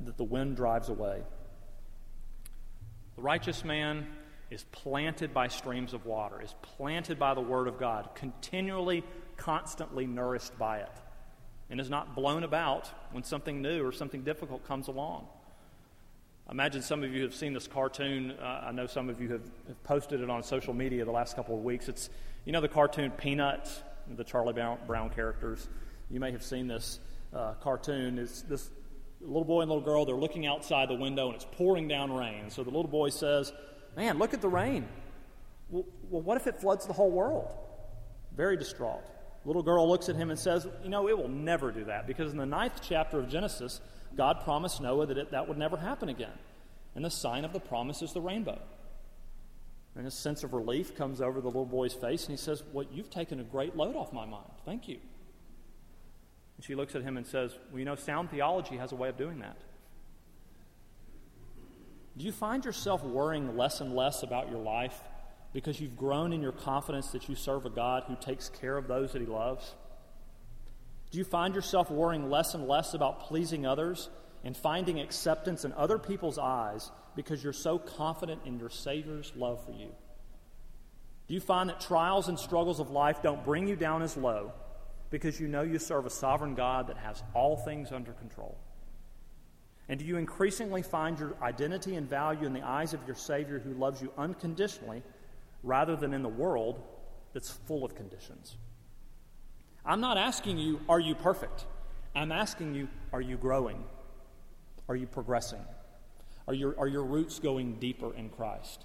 that 0.00 0.16
the 0.16 0.24
wind 0.24 0.56
drives 0.56 0.88
away. 0.88 1.22
The 3.16 3.22
righteous 3.22 3.64
man 3.64 4.06
is 4.50 4.64
planted 4.64 5.34
by 5.34 5.48
streams 5.48 5.92
of 5.92 6.06
water, 6.06 6.40
is 6.40 6.54
planted 6.62 7.18
by 7.18 7.34
the 7.34 7.40
Word 7.40 7.68
of 7.68 7.78
God, 7.78 8.10
continually, 8.14 9.04
constantly 9.36 10.06
nourished 10.06 10.56
by 10.58 10.78
it, 10.78 10.92
and 11.68 11.80
is 11.80 11.90
not 11.90 12.14
blown 12.14 12.44
about 12.44 12.90
when 13.12 13.24
something 13.24 13.60
new 13.60 13.84
or 13.84 13.92
something 13.92 14.22
difficult 14.22 14.66
comes 14.66 14.88
along. 14.88 15.26
Imagine 16.50 16.80
some 16.80 17.02
of 17.02 17.12
you 17.12 17.22
have 17.22 17.34
seen 17.34 17.52
this 17.52 17.66
cartoon. 17.66 18.32
Uh, 18.40 18.66
I 18.68 18.72
know 18.72 18.86
some 18.86 19.08
of 19.08 19.20
you 19.20 19.28
have, 19.32 19.42
have, 19.66 19.82
posted 19.82 20.20
it 20.20 20.30
on 20.30 20.44
social 20.44 20.74
media 20.74 21.04
the 21.04 21.10
last 21.10 21.34
couple 21.34 21.56
of 21.56 21.64
weeks. 21.64 21.88
It's, 21.88 22.08
you 22.44 22.52
know, 22.52 22.60
the 22.60 22.68
cartoon 22.68 23.10
Peanuts, 23.10 23.82
the 24.16 24.22
Charlie 24.22 24.52
Brown, 24.52 24.78
Brown 24.86 25.10
characters. 25.10 25.68
You 26.08 26.20
may 26.20 26.30
have 26.30 26.44
seen 26.44 26.68
this 26.68 27.00
uh, 27.34 27.54
cartoon. 27.54 28.18
It's 28.18 28.42
this 28.42 28.70
little 29.20 29.44
boy 29.44 29.62
and 29.62 29.70
little 29.70 29.84
girl, 29.84 30.04
they're 30.04 30.14
looking 30.14 30.46
outside 30.46 30.88
the 30.88 30.94
window 30.94 31.26
and 31.26 31.34
it's 31.34 31.46
pouring 31.52 31.88
down 31.88 32.12
rain. 32.12 32.48
So 32.48 32.62
the 32.62 32.70
little 32.70 32.90
boy 32.90 33.08
says, 33.08 33.52
Man, 33.96 34.18
look 34.18 34.34
at 34.34 34.40
the 34.40 34.48
rain. 34.48 34.86
Well, 35.70 35.84
well, 36.10 36.22
what 36.22 36.36
if 36.36 36.46
it 36.46 36.60
floods 36.60 36.86
the 36.86 36.92
whole 36.92 37.10
world? 37.10 37.48
Very 38.36 38.56
distraught. 38.56 39.02
Little 39.46 39.62
girl 39.62 39.88
looks 39.88 40.08
at 40.08 40.16
him 40.16 40.30
and 40.30 40.38
says, 40.38 40.66
You 40.82 40.90
know, 40.90 41.08
it 41.08 41.16
will 41.16 41.28
never 41.28 41.70
do 41.70 41.84
that 41.84 42.06
because 42.06 42.32
in 42.32 42.38
the 42.38 42.44
ninth 42.44 42.80
chapter 42.82 43.20
of 43.20 43.28
Genesis, 43.28 43.80
God 44.16 44.40
promised 44.42 44.80
Noah 44.80 45.06
that 45.06 45.16
it, 45.16 45.30
that 45.30 45.46
would 45.46 45.56
never 45.56 45.76
happen 45.76 46.08
again. 46.08 46.32
And 46.96 47.04
the 47.04 47.10
sign 47.10 47.44
of 47.44 47.52
the 47.52 47.60
promise 47.60 48.02
is 48.02 48.12
the 48.12 48.20
rainbow. 48.20 48.58
And 49.94 50.06
a 50.06 50.10
sense 50.10 50.42
of 50.42 50.52
relief 50.52 50.96
comes 50.96 51.20
over 51.20 51.40
the 51.40 51.46
little 51.46 51.64
boy's 51.64 51.94
face, 51.94 52.24
and 52.24 52.32
he 52.32 52.36
says, 52.36 52.64
Well, 52.72 52.86
you've 52.90 53.08
taken 53.08 53.38
a 53.38 53.44
great 53.44 53.76
load 53.76 53.94
off 53.94 54.12
my 54.12 54.26
mind. 54.26 54.50
Thank 54.64 54.88
you. 54.88 54.98
And 56.56 56.64
she 56.64 56.74
looks 56.74 56.96
at 56.96 57.02
him 57.02 57.16
and 57.16 57.24
says, 57.24 57.52
Well, 57.70 57.78
you 57.78 57.84
know, 57.84 57.94
sound 57.94 58.30
theology 58.30 58.76
has 58.78 58.90
a 58.90 58.96
way 58.96 59.10
of 59.10 59.16
doing 59.16 59.38
that. 59.38 59.56
Do 62.16 62.24
you 62.24 62.32
find 62.32 62.64
yourself 62.64 63.04
worrying 63.04 63.56
less 63.56 63.80
and 63.80 63.94
less 63.94 64.24
about 64.24 64.50
your 64.50 64.60
life 64.60 64.98
because 65.56 65.80
you've 65.80 65.96
grown 65.96 66.34
in 66.34 66.42
your 66.42 66.52
confidence 66.52 67.12
that 67.12 67.30
you 67.30 67.34
serve 67.34 67.64
a 67.64 67.70
God 67.70 68.02
who 68.06 68.16
takes 68.20 68.50
care 68.50 68.76
of 68.76 68.88
those 68.88 69.14
that 69.14 69.22
He 69.22 69.26
loves? 69.26 69.74
Do 71.10 71.16
you 71.16 71.24
find 71.24 71.54
yourself 71.54 71.90
worrying 71.90 72.28
less 72.28 72.52
and 72.52 72.68
less 72.68 72.92
about 72.92 73.20
pleasing 73.20 73.64
others 73.64 74.10
and 74.44 74.54
finding 74.54 75.00
acceptance 75.00 75.64
in 75.64 75.72
other 75.72 75.98
people's 75.98 76.36
eyes 76.36 76.90
because 77.14 77.42
you're 77.42 77.54
so 77.54 77.78
confident 77.78 78.42
in 78.44 78.58
your 78.58 78.68
Savior's 78.68 79.32
love 79.34 79.64
for 79.64 79.72
you? 79.72 79.88
Do 81.26 81.32
you 81.32 81.40
find 81.40 81.70
that 81.70 81.80
trials 81.80 82.28
and 82.28 82.38
struggles 82.38 82.78
of 82.78 82.90
life 82.90 83.22
don't 83.22 83.42
bring 83.42 83.66
you 83.66 83.76
down 83.76 84.02
as 84.02 84.14
low 84.14 84.52
because 85.08 85.40
you 85.40 85.48
know 85.48 85.62
you 85.62 85.78
serve 85.78 86.04
a 86.04 86.10
sovereign 86.10 86.54
God 86.54 86.88
that 86.88 86.98
has 86.98 87.22
all 87.32 87.56
things 87.56 87.92
under 87.92 88.12
control? 88.12 88.58
And 89.88 89.98
do 89.98 90.04
you 90.04 90.18
increasingly 90.18 90.82
find 90.82 91.18
your 91.18 91.34
identity 91.40 91.94
and 91.94 92.06
value 92.06 92.44
in 92.44 92.52
the 92.52 92.60
eyes 92.60 92.92
of 92.92 93.00
your 93.06 93.16
Savior 93.16 93.58
who 93.58 93.72
loves 93.72 94.02
you 94.02 94.12
unconditionally 94.18 95.02
rather 95.66 95.96
than 95.96 96.14
in 96.14 96.22
the 96.22 96.28
world 96.28 96.80
that's 97.34 97.50
full 97.50 97.84
of 97.84 97.94
conditions? 97.94 98.56
I'm 99.84 100.00
not 100.00 100.16
asking 100.16 100.58
you, 100.58 100.80
are 100.88 101.00
you 101.00 101.14
perfect? 101.14 101.66
I'm 102.14 102.32
asking 102.32 102.74
you, 102.74 102.88
are 103.12 103.20
you 103.20 103.36
growing? 103.36 103.84
Are 104.88 104.96
you 104.96 105.06
progressing? 105.06 105.64
Are 106.48 106.54
your, 106.54 106.78
are 106.78 106.88
your 106.88 107.04
roots 107.04 107.38
going 107.38 107.74
deeper 107.74 108.14
in 108.14 108.30
Christ? 108.30 108.84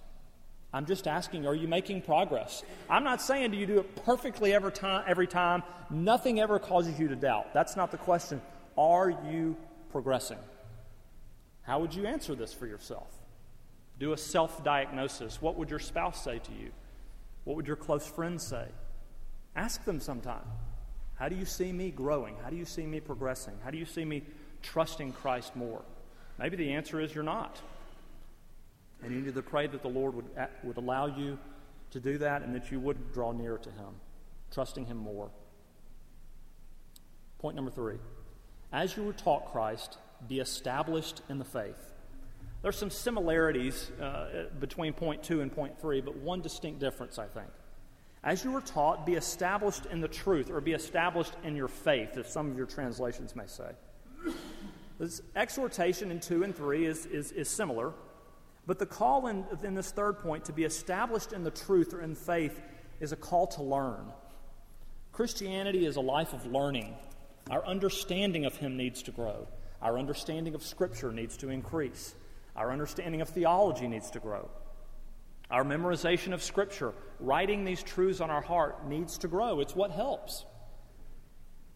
I'm 0.74 0.86
just 0.86 1.08
asking, 1.08 1.46
are 1.46 1.56
you 1.56 1.68
making 1.68 2.02
progress? 2.02 2.64
I'm 2.90 3.04
not 3.04 3.22
saying 3.22 3.52
do 3.52 3.58
you 3.58 3.66
do 3.66 3.80
it 3.80 4.06
perfectly 4.06 4.54
every 4.54 4.72
time, 4.72 5.04
every 5.08 5.28
time. 5.28 5.64
Nothing 5.90 6.40
ever 6.40 6.60
causes 6.60 7.00
you 7.00 7.08
to 7.10 7.16
doubt. 7.16 7.54
That's 7.54 7.76
not 7.76 7.92
the 7.92 7.98
question. 7.98 8.42
Are 8.78 9.10
you 9.10 9.58
progressing? 9.92 10.38
How 11.64 11.80
would 11.80 11.94
you 11.94 12.06
answer 12.06 12.36
this 12.36 12.54
for 12.54 12.68
yourself? 12.68 13.21
Do 14.02 14.14
a 14.14 14.18
self 14.18 14.64
diagnosis. 14.64 15.44
What 15.44 15.58
would 15.58 15.70
your 15.70 15.78
spouse 15.78 16.24
say 16.24 16.40
to 16.40 16.52
you? 16.52 16.72
What 17.44 17.56
would 17.56 17.68
your 17.68 17.76
close 17.76 18.08
friends 18.08 18.44
say? 18.44 18.66
Ask 19.56 19.86
them 19.86 20.00
sometime. 20.00 20.42
How 21.14 21.30
do 21.30 21.36
you 21.36 21.46
see 21.46 21.72
me 21.72 21.92
growing? 21.92 22.36
How 22.44 22.50
do 22.50 22.56
you 22.56 22.66
see 22.66 22.88
me 22.88 23.00
progressing? 23.00 23.54
How 23.64 23.70
do 23.70 23.78
you 23.78 23.86
see 23.86 24.04
me 24.04 24.24
trusting 24.64 25.12
Christ 25.12 25.56
more? 25.56 25.84
Maybe 26.40 26.58
the 26.58 26.74
answer 26.74 27.00
is 27.00 27.14
you're 27.14 27.24
not. 27.24 27.62
And 29.04 29.14
you 29.14 29.22
need 29.22 29.36
to 29.36 29.42
pray 29.44 29.68
that 29.68 29.84
the 29.84 29.88
Lord 29.88 30.16
would, 30.16 30.30
uh, 30.36 30.48
would 30.64 30.78
allow 30.78 31.06
you 31.06 31.38
to 31.92 32.00
do 32.00 32.18
that 32.18 32.42
and 32.42 32.56
that 32.56 32.72
you 32.72 32.80
would 32.80 33.14
draw 33.14 33.32
nearer 33.34 33.60
to 33.60 33.70
Him, 33.70 33.94
trusting 34.52 34.88
Him 34.88 34.98
more. 34.98 35.30
Point 37.38 37.56
number 37.56 37.70
three. 37.70 38.00
As 38.74 38.98
you 38.98 39.04
were 39.04 39.14
taught 39.14 39.52
Christ, 39.52 40.00
be 40.28 40.40
established 40.40 41.22
in 41.30 41.38
the 41.38 41.46
faith. 41.46 41.91
There's 42.62 42.78
some 42.78 42.92
similarities 42.92 43.90
uh, 44.00 44.46
between 44.60 44.94
point 44.94 45.24
two 45.24 45.42
and 45.42 45.52
point 45.52 45.80
three, 45.80 46.02
but 46.02 46.16
one 46.18 46.42
distinct 46.42 46.80
difference, 46.80 47.18
I 47.18 47.26
think. 47.26 47.50
As 48.24 48.44
you 48.44 48.52
were 48.52 48.62
taught, 48.62 49.06
be 49.06 49.16
established 49.16 49.88
in 49.88 50.00
the 50.00 50.08
truth, 50.08 50.52
or 50.52 50.62
be 50.62 50.74
established 50.74 51.34
in 51.44 51.56
your 51.56 51.68
faith, 51.68 52.18
as 52.18 52.32
some 52.32 52.52
of 52.52 52.58
your 52.58 52.68
translations 52.68 53.36
may 53.36 53.48
say. 53.48 53.72
This 55.00 55.22
exhortation 55.36 56.12
in 56.12 56.20
2 56.20 56.44
and 56.44 56.56
3 56.56 56.86
is, 56.86 57.08
is, 57.08 57.32
is 57.32 57.50
similar, 57.50 57.94
but 58.68 58.78
the 58.78 58.86
call 58.86 59.26
in, 59.26 59.44
in 59.64 59.74
this 59.74 59.90
third 59.90 60.20
point 60.20 60.46
to 60.46 60.54
be 60.54 60.64
established 60.64 61.34
in 61.34 61.44
the 61.44 61.50
truth 61.50 61.96
or 61.96 62.02
in 62.02 62.14
faith 62.14 62.62
is 63.00 63.12
a 63.12 63.16
call 63.16 63.48
to 63.48 63.64
learn. 63.64 64.12
Christianity 65.12 65.88
is 65.88 65.96
a 65.96 66.02
life 66.02 66.34
of 66.34 66.46
learning. 66.46 66.94
Our 67.50 67.66
understanding 67.66 68.46
of 68.46 68.56
Him 68.58 68.78
needs 68.78 69.02
to 69.04 69.12
grow. 69.12 69.48
Our 69.82 69.98
understanding 69.98 70.54
of 70.54 70.62
Scripture 70.62 71.12
needs 71.12 71.36
to 71.38 71.50
increase. 71.50 72.14
Our 72.56 72.72
understanding 72.72 73.22
of 73.22 73.30
theology 73.30 73.88
needs 73.88 74.12
to 74.12 74.20
grow. 74.20 74.50
Our 75.50 75.64
memorization 75.64 76.34
of 76.34 76.42
Scripture, 76.42 76.94
writing 77.20 77.66
these 77.66 77.84
truths 77.84 78.22
on 78.22 78.30
our 78.30 78.42
heart, 78.42 78.88
needs 78.88 79.18
to 79.20 79.28
grow. 79.28 79.60
It's 79.60 79.76
what 79.76 79.92
helps. 79.92 80.46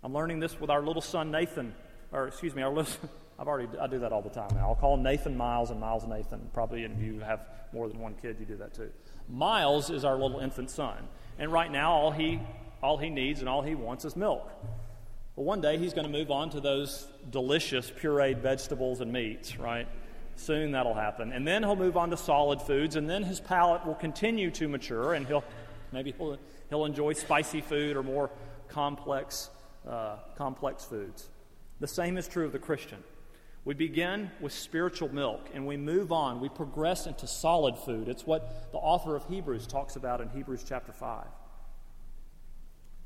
I'm 0.04 0.14
learning 0.14 0.40
this 0.40 0.60
with 0.60 0.70
our 0.70 0.82
little 0.82 1.02
son 1.02 1.32
Nathan, 1.32 1.74
or 2.12 2.28
excuse 2.28 2.56
me, 2.56 2.62
our 2.62 2.72
little. 2.72 2.94
I've 3.40 3.50
already 3.50 3.68
I 3.78 3.88
do 3.88 4.00
that 4.00 4.14
all 4.14 4.22
the 4.22 4.30
time 4.30 4.50
now. 4.54 4.70
I'll 4.70 4.76
call 4.76 4.96
Nathan 4.96 5.36
Miles 5.36 5.72
and 5.72 5.80
Miles 5.80 6.08
Nathan. 6.08 6.50
Probably 6.54 6.84
if 6.84 6.92
you 7.02 7.20
have 7.20 7.42
more 7.74 7.90
than 7.90 8.00
one 8.00 8.16
kid, 8.22 8.38
you 8.40 8.46
do 8.46 8.56
that 8.58 8.74
too. 8.74 8.90
Miles 9.28 9.90
is 9.90 10.06
our 10.06 10.16
little 10.16 10.40
infant 10.40 10.70
son, 10.70 10.96
and 11.38 11.52
right 11.52 11.70
now 11.70 11.92
all 11.92 12.12
he 12.12 12.40
all 12.82 12.98
he 12.98 13.10
needs 13.10 13.40
and 13.42 13.50
all 13.50 13.62
he 13.62 13.76
wants 13.76 14.06
is 14.06 14.16
milk. 14.16 14.50
Well, 15.36 15.46
one 15.46 15.60
day 15.60 15.78
he's 15.78 15.94
going 15.94 16.10
to 16.10 16.18
move 16.18 16.32
on 16.32 16.50
to 16.52 16.62
those 16.62 17.08
delicious 17.30 17.92
pureed 17.92 18.38
vegetables 18.38 19.02
and 19.02 19.12
meats, 19.12 19.58
right? 19.58 19.88
Soon 20.36 20.72
that'll 20.72 20.94
happen. 20.94 21.32
And 21.32 21.48
then 21.48 21.64
he'll 21.64 21.76
move 21.76 21.98
on 21.98 22.10
to 22.10 22.18
solid 22.18 22.62
foods, 22.62 22.96
and 22.96 23.10
then 23.10 23.24
his 23.24 23.40
palate 23.40 23.86
will 23.86 23.96
continue 23.96 24.52
to 24.52 24.68
mature, 24.68 25.14
and 25.14 25.26
he'll 25.28 25.44
maybe 25.92 26.14
he'll, 26.18 26.38
he'll 26.70 26.86
enjoy 26.86 27.14
spicy 27.14 27.62
food 27.62 27.96
or 27.96 28.04
more 28.04 28.30
complex, 28.68 29.50
uh, 29.88 30.18
complex 30.38 30.84
foods. 30.84 31.30
The 31.80 31.88
same 31.88 32.18
is 32.18 32.28
true 32.28 32.46
of 32.46 32.52
the 32.52 32.60
Christian. 32.60 33.04
We 33.66 33.74
begin 33.74 34.30
with 34.40 34.54
spiritual 34.54 35.10
milk 35.10 35.50
and 35.54 35.66
we 35.66 35.76
move 35.76 36.12
on. 36.12 36.40
We 36.40 36.50
progress 36.50 37.08
into 37.08 37.26
solid 37.26 37.78
food. 37.78 38.08
It's 38.08 38.26
what 38.26 38.72
the 38.72 38.78
author 38.78 39.16
of 39.16 39.26
Hebrews 39.28 39.66
talks 39.66 39.96
about 39.96 40.22
in 40.22 40.30
Hebrews 40.30 40.64
chapter 40.68 40.94
5. 40.94 41.26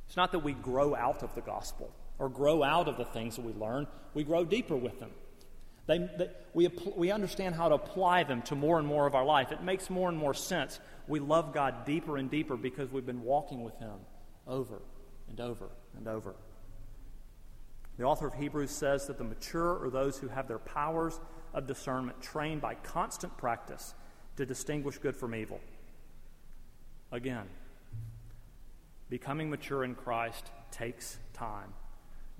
It's 0.05 0.17
not 0.17 0.33
that 0.33 0.39
we 0.39 0.53
grow 0.53 0.95
out 0.95 1.23
of 1.23 1.33
the 1.35 1.41
gospel, 1.41 1.93
or 2.17 2.29
grow 2.29 2.63
out 2.63 2.87
of 2.87 2.97
the 2.97 3.05
things 3.05 3.35
that 3.35 3.45
we 3.45 3.53
learn, 3.53 3.87
we 4.13 4.23
grow 4.23 4.43
deeper 4.43 4.75
with 4.75 4.99
them. 4.99 5.11
They, 5.89 5.97
they, 5.97 6.30
we, 6.54 6.69
we 6.95 7.10
understand 7.10 7.56
how 7.56 7.69
to 7.69 7.73
apply 7.73 8.23
them 8.23 8.43
to 8.43 8.56
more 8.56 8.78
and 8.78 8.88
more 8.88 9.08
of 9.08 9.15
our 9.15 9.25
life. 9.25 9.52
It 9.52 9.63
makes 9.63 9.89
more 9.89 10.08
and 10.08 10.15
more 10.15 10.36
sense. 10.36 10.80
We 11.08 11.19
love 11.19 11.52
God 11.52 11.84
deeper 11.84 12.15
and 12.17 12.30
deeper 12.30 12.56
because 12.56 12.91
we've 12.91 13.08
been 13.08 13.23
walking 13.23 13.63
with 13.63 13.75
Him 13.80 13.95
over 14.45 14.84
and 15.28 15.39
over 15.39 15.71
and 15.97 16.08
over. 16.08 16.36
The 17.97 18.04
author 18.04 18.28
of 18.28 18.36
Hebrews 18.36 18.69
says 18.69 19.08
that 19.08 19.17
the 19.17 19.23
mature 19.23 19.84
are 19.84 19.89
those 19.89 20.19
who 20.19 20.28
have 20.28 20.47
their 20.47 20.60
powers 20.60 21.19
of 21.56 21.65
discernment 21.65 22.21
trained 22.21 22.62
by 22.62 22.75
constant 22.75 23.36
practice 23.36 23.95
to 24.38 24.45
distinguish 24.45 24.99
good 24.99 25.15
from 25.15 25.34
evil. 25.34 25.60
Again, 27.12 27.47
becoming 29.10 29.49
mature 29.49 29.84
in 29.84 29.95
Christ 29.95 30.52
takes 30.69 31.17
time. 31.34 31.73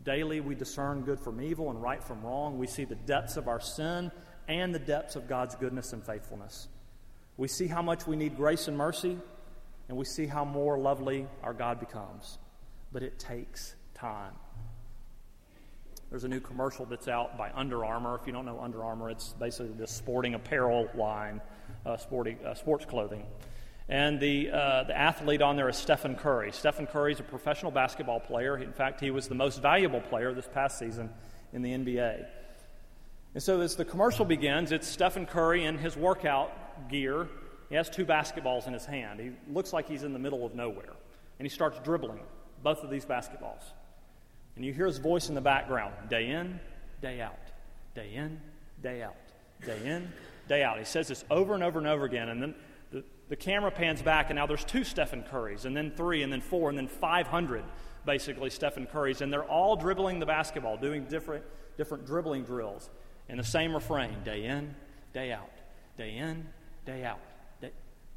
Daily, 0.04 0.40
we 0.40 0.56
discern 0.56 1.02
good 1.02 1.20
from 1.20 1.42
evil 1.42 1.70
and 1.70 1.82
right 1.82 2.04
from 2.04 2.22
wrong. 2.24 2.58
We 2.58 2.68
see 2.68 2.86
the 2.86 2.96
depths 2.96 3.38
of 3.38 3.48
our 3.48 3.60
sin 3.60 4.12
and 4.48 4.74
the 4.74 4.80
depths 4.80 5.16
of 5.16 5.28
God's 5.28 5.56
goodness 5.56 5.94
and 5.94 6.04
faithfulness. 6.04 6.68
We 7.38 7.48
see 7.48 7.68
how 7.68 7.82
much 7.82 8.08
we 8.08 8.16
need 8.16 8.36
grace 8.36 8.68
and 8.68 8.78
mercy, 8.78 9.18
and 9.88 9.98
we 9.98 10.06
see 10.06 10.26
how 10.26 10.46
more 10.46 10.78
lovely 10.78 11.28
our 11.44 11.54
God 11.54 11.80
becomes. 11.80 12.38
but 12.92 13.04
it 13.04 13.20
takes 13.20 13.76
time. 13.94 14.34
There's 16.10 16.24
a 16.24 16.28
new 16.28 16.40
commercial 16.40 16.86
that's 16.86 17.08
out 17.08 17.38
by 17.38 17.52
Under 17.52 17.86
Armour. 17.86 18.18
If 18.20 18.26
you 18.26 18.34
don't 18.34 18.46
know 18.46 18.60
Under 18.60 18.84
Armour, 18.84 19.12
it's 19.12 19.34
basically 19.34 19.74
this 19.74 19.92
sporting 19.92 20.34
apparel 20.34 20.90
line, 20.96 21.40
uh, 21.86 21.98
sporting, 21.98 22.40
uh, 22.44 22.56
sports 22.56 22.86
clothing. 22.86 23.26
And 23.90 24.20
the, 24.20 24.52
uh, 24.52 24.84
the 24.84 24.96
athlete 24.96 25.42
on 25.42 25.56
there 25.56 25.68
is 25.68 25.76
Stephen 25.76 26.16
Curry. 26.16 26.52
Stephen 26.52 26.86
Curry 26.86 27.14
is 27.14 27.20
a 27.20 27.24
professional 27.24 27.72
basketball 27.72 28.20
player. 28.20 28.56
In 28.56 28.72
fact, 28.72 29.00
he 29.00 29.10
was 29.10 29.28
the 29.28 29.36
most 29.36 29.64
valuable 29.64 30.00
player 30.00 30.32
this 30.32 30.48
past 30.48 30.78
season 30.78 31.10
in 31.54 31.64
the 31.64 31.72
NBA. 31.72 32.28
And 33.34 33.42
so, 33.42 33.62
as 33.62 33.76
the 33.76 33.86
commercial 33.86 34.26
begins, 34.26 34.72
it's 34.72 34.88
Stephen 34.88 35.26
Curry 35.26 35.66
in 35.66 35.78
his 35.78 35.98
workout 35.98 36.88
gear. 36.90 37.28
He 37.70 37.76
has 37.76 37.90
two 37.90 38.06
basketballs 38.06 38.68
in 38.68 38.74
his 38.74 38.86
hand. 38.86 39.20
He 39.20 39.32
looks 39.52 39.74
like 39.74 39.88
he's 39.88 40.04
in 40.04 40.14
the 40.14 40.20
middle 40.20 40.46
of 40.46 40.54
nowhere. 40.54 40.94
And 41.40 41.46
he 41.46 41.50
starts 41.50 41.80
dribbling 41.80 42.22
both 42.62 42.84
of 42.84 42.92
these 42.92 43.06
basketballs. 43.06 43.64
And 44.56 44.64
you 44.64 44.74
hear 44.74 44.86
his 44.86 44.98
voice 45.00 45.30
in 45.30 45.36
the 45.36 45.42
background 45.42 45.94
day 46.10 46.30
in, 46.30 46.60
day 47.02 47.22
out, 47.22 47.40
day 47.96 48.14
in, 48.14 48.40
day 48.84 49.02
out, 49.02 49.16
day 49.66 49.80
in, 49.84 50.12
day 50.48 50.64
out. 50.64 50.78
He 50.78 50.86
says 50.86 51.08
this 51.08 51.24
over 51.32 51.54
and 51.54 51.64
over 51.64 51.80
and 51.80 51.88
over 51.88 52.06
again. 52.06 52.30
And 52.30 52.42
then 52.42 52.56
the, 53.30 53.36
camera 53.36 53.72
pans 53.72 54.02
back, 54.02 54.30
and 54.30 54.36
now 54.38 54.46
there's 54.46 54.66
two 54.66 54.84
Stephen 54.84 55.24
Currys, 55.24 55.66
and 55.66 55.76
then 55.76 55.92
three, 55.92 56.24
and 56.24 56.34
then 56.34 56.42
four, 56.42 56.70
and 56.70 56.78
then 56.78 56.88
500, 56.88 57.64
basically, 58.06 58.50
Stephen 58.50 58.88
Currys. 58.88 59.22
And 59.22 59.32
they're 59.32 59.44
all 59.44 59.76
dribbling 59.76 60.20
the 60.20 60.26
basketball, 60.26 60.78
doing 60.78 61.06
different, 61.06 61.44
different 61.78 62.06
dribbling 62.06 62.44
drills. 62.44 62.90
And 63.28 63.40
the 63.40 63.44
same 63.44 63.74
refrain 63.74 64.24
day 64.24 64.46
in, 64.46 64.76
day 65.14 65.32
out, 65.32 65.52
day 65.98 66.18
in, 66.18 66.48
day 66.86 67.04
out. 67.04 67.20
Day. 67.62 67.72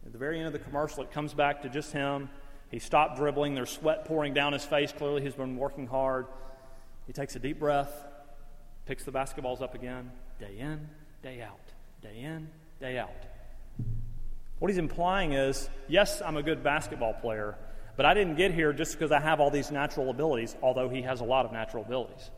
At 0.07 0.13
the 0.13 0.19
very 0.19 0.39
end 0.39 0.47
of 0.47 0.53
the 0.53 0.59
commercial, 0.59 1.03
it 1.03 1.13
comes 1.13 1.35
back 1.35 1.63
to 1.63 1.69
just 1.69 1.93
him 1.93 2.29
he 2.73 2.79
stopped 2.79 3.17
dribbling. 3.17 3.55
There's 3.55 3.71
sweat 3.71 4.07
pouring 4.07 4.33
down 4.33 4.55
his 4.55 4.65
face. 4.65 4.93
Clearly, 4.93 5.21
he's 5.23 5.35
been 5.35 5.57
working 5.57 5.87
hard. 5.87 6.27
He 7.07 7.13
takes 7.13 7.37
a 7.37 7.39
deep 7.39 7.61
breath, 7.61 7.93
picks 8.87 9.05
the 9.05 9.13
basketballs 9.13 9.61
up 9.61 9.75
again, 9.75 10.11
day 10.41 10.57
in, 10.59 10.89
day 11.23 11.43
out, 11.43 11.61
day 12.01 12.19
in, 12.21 12.49
day 12.81 12.99
out. 12.99 13.11
What 14.63 14.71
he's 14.71 14.79
implying 14.79 15.33
is 15.33 15.69
yes, 15.89 16.23
I'm 16.25 16.37
a 16.37 16.43
good 16.45 16.63
basketball 16.63 17.15
player, 17.15 17.57
but 17.97 18.07
I 18.07 18.15
didn't 18.15 18.37
get 18.37 18.55
here 18.55 18.73
just 18.73 18.93
because 18.93 19.11
I 19.11 19.19
have 19.19 19.41
all 19.41 19.51
these 19.51 19.73
natural 19.73 20.09
abilities, 20.09 20.55
although 20.63 20.89
he 20.89 21.03
has 21.03 21.21
a 21.21 21.25
lot 21.25 21.45
of 21.45 21.51
natural 21.51 21.83
abilities. 21.83 22.31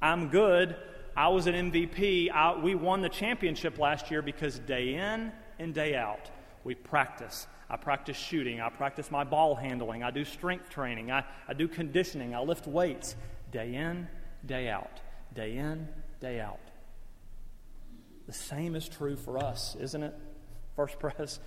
I'm 0.00 0.28
good. 0.30 0.74
I 1.16 1.28
was 1.28 1.46
an 1.46 1.54
MVP. 1.70 2.32
I, 2.32 2.58
we 2.58 2.74
won 2.74 3.00
the 3.00 3.08
championship 3.08 3.78
last 3.78 4.10
year 4.10 4.22
because 4.22 4.58
day 4.58 4.94
in 4.94 5.30
and 5.60 5.72
day 5.72 5.94
out, 5.94 6.32
we 6.64 6.74
practice. 6.74 7.46
I 7.70 7.76
practice 7.76 8.16
shooting. 8.16 8.60
I 8.60 8.68
practice 8.68 9.08
my 9.12 9.22
ball 9.22 9.54
handling. 9.54 10.02
I 10.02 10.10
do 10.10 10.24
strength 10.24 10.68
training. 10.68 11.12
I, 11.12 11.22
I 11.46 11.52
do 11.52 11.68
conditioning. 11.68 12.34
I 12.34 12.40
lift 12.40 12.66
weights 12.66 13.14
day 13.52 13.76
in, 13.76 14.08
day 14.44 14.68
out. 14.68 15.00
Day 15.32 15.58
in, 15.58 15.86
day 16.18 16.40
out. 16.40 16.58
The 18.26 18.32
same 18.32 18.74
is 18.74 18.88
true 18.88 19.14
for 19.14 19.38
us, 19.38 19.76
isn't 19.78 20.02
it? 20.02 20.14
First 20.76 20.98
Pres. 20.98 21.40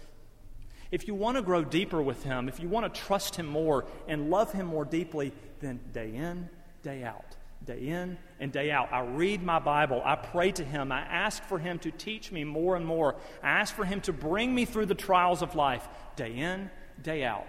If 0.92 1.08
you 1.08 1.16
want 1.16 1.38
to 1.38 1.42
grow 1.42 1.64
deeper 1.64 2.02
with 2.02 2.24
Him, 2.24 2.48
if 2.48 2.60
you 2.60 2.70
want 2.70 2.94
to 2.94 3.02
trust 3.02 3.36
Him 3.36 3.48
more 3.48 3.86
and 4.08 4.30
love 4.30 4.52
Him 4.52 4.68
more 4.68 4.86
deeply, 4.86 5.34
then 5.60 5.80
day 5.94 6.16
in, 6.16 6.50
day 6.84 7.04
out 7.04 7.36
day 7.66 7.88
in 7.88 8.18
and 8.40 8.52
day 8.52 8.72
out. 8.72 8.92
I 8.94 9.02
read 9.02 9.44
my 9.44 9.60
Bible. 9.60 10.02
I 10.06 10.16
pray 10.16 10.52
to 10.54 10.64
Him. 10.64 10.92
I 10.92 11.02
ask 11.02 11.44
for 11.44 11.60
Him 11.60 11.80
to 11.80 11.92
teach 11.92 12.32
me 12.32 12.44
more 12.44 12.76
and 12.76 12.86
more. 12.86 13.16
I 13.44 13.50
ask 13.50 13.74
for 13.74 13.86
Him 13.86 14.02
to 14.02 14.14
bring 14.14 14.54
me 14.54 14.66
through 14.66 14.86
the 14.86 14.96
trials 14.96 15.42
of 15.42 15.56
life, 15.56 15.88
day 16.16 16.36
in, 16.36 16.70
day 17.02 17.24
out. 17.24 17.48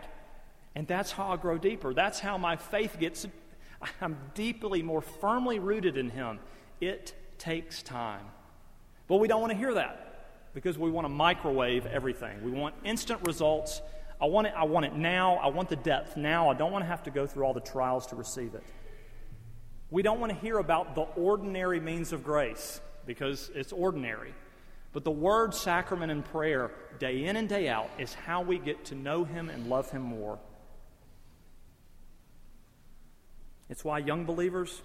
And 0.74 0.86
that's 0.86 1.12
how 1.12 1.32
I 1.32 1.36
grow 1.36 1.58
deeper. 1.58 1.94
That's 1.94 2.20
how 2.20 2.38
my 2.38 2.56
faith 2.56 2.96
gets, 2.98 3.26
I'm 4.00 4.18
deeply, 4.34 4.82
more 4.82 5.02
firmly 5.02 5.58
rooted 5.58 5.96
in 5.96 6.10
Him. 6.10 6.38
It 6.80 7.14
takes 7.38 7.82
time. 7.82 8.26
But 9.08 9.16
we 9.16 9.28
don't 9.28 9.40
want 9.40 9.52
to 9.52 9.58
hear 9.58 9.74
that 9.74 10.05
because 10.56 10.78
we 10.78 10.90
want 10.90 11.04
to 11.04 11.10
microwave 11.10 11.84
everything. 11.84 12.42
We 12.42 12.50
want 12.50 12.74
instant 12.82 13.20
results. 13.26 13.82
I 14.18 14.24
want 14.24 14.46
it, 14.46 14.54
I 14.56 14.64
want 14.64 14.86
it 14.86 14.94
now. 14.94 15.34
I 15.34 15.48
want 15.48 15.68
the 15.68 15.76
depth 15.76 16.16
now. 16.16 16.48
I 16.48 16.54
don't 16.54 16.72
want 16.72 16.82
to 16.82 16.88
have 16.88 17.02
to 17.02 17.10
go 17.10 17.26
through 17.26 17.44
all 17.44 17.52
the 17.52 17.60
trials 17.60 18.06
to 18.06 18.16
receive 18.16 18.54
it. 18.54 18.62
We 19.90 20.00
don't 20.00 20.18
want 20.18 20.32
to 20.32 20.38
hear 20.38 20.56
about 20.56 20.94
the 20.94 21.02
ordinary 21.02 21.78
means 21.78 22.14
of 22.14 22.24
grace 22.24 22.80
because 23.04 23.50
it's 23.54 23.70
ordinary. 23.70 24.32
But 24.94 25.04
the 25.04 25.10
word, 25.10 25.52
sacrament, 25.52 26.10
and 26.10 26.24
prayer, 26.24 26.70
day 26.98 27.26
in 27.26 27.36
and 27.36 27.50
day 27.50 27.68
out, 27.68 27.90
is 27.98 28.14
how 28.14 28.40
we 28.40 28.58
get 28.58 28.86
to 28.86 28.94
know 28.94 29.24
Him 29.24 29.50
and 29.50 29.68
love 29.68 29.90
Him 29.90 30.00
more. 30.00 30.38
It's 33.68 33.84
why, 33.84 33.98
young 33.98 34.24
believers, 34.24 34.80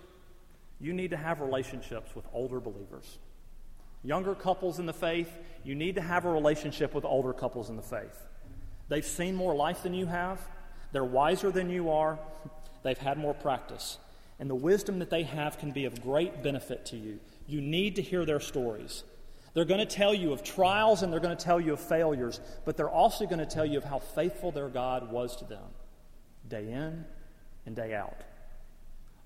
you 0.81 0.91
need 0.91 1.12
to 1.12 1.17
have 1.17 1.39
relationships 1.39 2.13
with 2.13 2.25
older 2.34 2.60
believers. 2.60 3.19
Younger 4.04 4.36
couples 4.36 4.80
in 4.80 4.86
the 4.86 4.94
faith, 4.94 5.32
you 5.64 5.76
need 5.76 5.96
to 5.96 6.02
have 6.02 6.26
a 6.26 6.32
relationship 6.32 6.94
with 6.94 7.06
older 7.06 7.34
couples 7.34 7.70
in 7.70 7.76
the 7.76 7.82
faith. 7.82 8.20
They've 8.90 9.06
seen 9.06 9.36
more 9.36 9.56
life 9.56 9.84
than 9.84 9.94
you 9.94 10.08
have, 10.08 10.40
they're 10.92 11.04
wiser 11.04 11.52
than 11.52 11.70
you 11.70 11.92
are, 11.92 12.20
they've 12.84 12.98
had 12.98 13.18
more 13.18 13.34
practice 13.34 13.98
and 14.42 14.50
the 14.50 14.56
wisdom 14.56 14.98
that 14.98 15.12
they 15.12 15.22
have 15.22 15.60
can 15.60 15.72
be 15.72 15.86
of 15.86 16.02
great 16.02 16.42
benefit 16.42 16.84
to 16.88 16.98
you. 16.98 17.20
You 17.46 17.62
need 17.62 17.96
to 17.98 18.02
hear 18.02 18.26
their 18.26 18.40
stories. 18.40 19.04
They're 19.54 19.66
going 19.66 19.86
to 19.88 19.96
tell 19.96 20.16
you 20.16 20.34
of 20.34 20.44
trials 20.44 21.04
and 21.04 21.14
they're 21.14 21.20
going 21.20 21.38
to 21.38 21.46
tell 21.46 21.62
you 21.62 21.74
of 21.74 21.80
failures, 21.80 22.42
but 22.66 22.76
they're 22.76 22.90
also 22.90 23.28
going 23.28 23.38
to 23.38 23.46
tell 23.46 23.68
you 23.68 23.78
of 23.78 23.84
how 23.84 24.00
faithful 24.00 24.52
their 24.52 24.68
God 24.68 25.12
was 25.12 25.36
to 25.36 25.46
them, 25.46 25.68
day 26.50 26.72
in 26.72 27.06
and 27.68 27.76
day 27.76 27.94
out. 27.94 28.18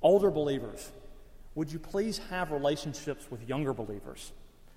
Older 0.02 0.30
believers, 0.30 0.92
would 1.56 1.72
you 1.72 1.80
please 1.80 2.18
have 2.30 2.52
relationships 2.52 3.32
with 3.32 3.48
younger 3.48 3.74
believers? 3.74 4.34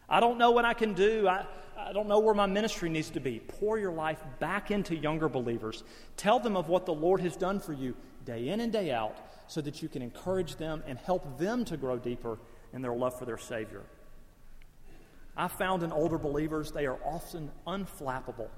I 0.09 0.21
don't 0.21 0.39
know 0.39 0.51
what 0.51 0.65
I 0.65 0.75
can 0.75 0.95
do. 0.95 1.29
I, 1.29 1.45
I 1.77 1.93
don't 1.93 2.09
know 2.09 2.19
where 2.19 2.35
my 2.35 2.47
ministry 2.47 2.89
needs 2.89 3.11
to 3.11 3.21
be. 3.21 3.41
Pour 3.41 3.79
your 3.79 3.93
life 3.93 4.19
back 4.39 4.71
into 4.71 4.97
younger 4.97 5.29
believers. 5.29 5.85
Tell 6.17 6.41
them 6.41 6.57
of 6.57 6.69
what 6.69 6.87
the 6.87 6.95
Lord 6.95 7.21
has 7.21 7.37
done 7.37 7.61
for 7.61 7.73
you 7.73 7.95
day 8.25 8.49
in 8.49 8.61
and 8.61 8.73
day 8.73 8.91
out 8.91 9.17
so 9.47 9.61
that 9.61 9.83
you 9.83 9.89
can 9.89 10.03
encourage 10.03 10.57
them 10.57 10.83
and 10.87 10.99
help 10.99 11.39
them 11.39 11.65
to 11.67 11.77
grow 11.77 11.99
deeper 11.99 12.39
in 12.73 12.83
their 12.83 12.95
love 12.95 13.19
for 13.19 13.25
their 13.25 13.39
Savior. 13.39 13.83
I've 15.37 15.53
found 15.53 15.83
in 15.83 15.93
older 15.93 16.19
believers, 16.19 16.73
they 16.73 16.87
are 16.87 16.99
often 17.05 17.51
unflappable. 17.67 18.49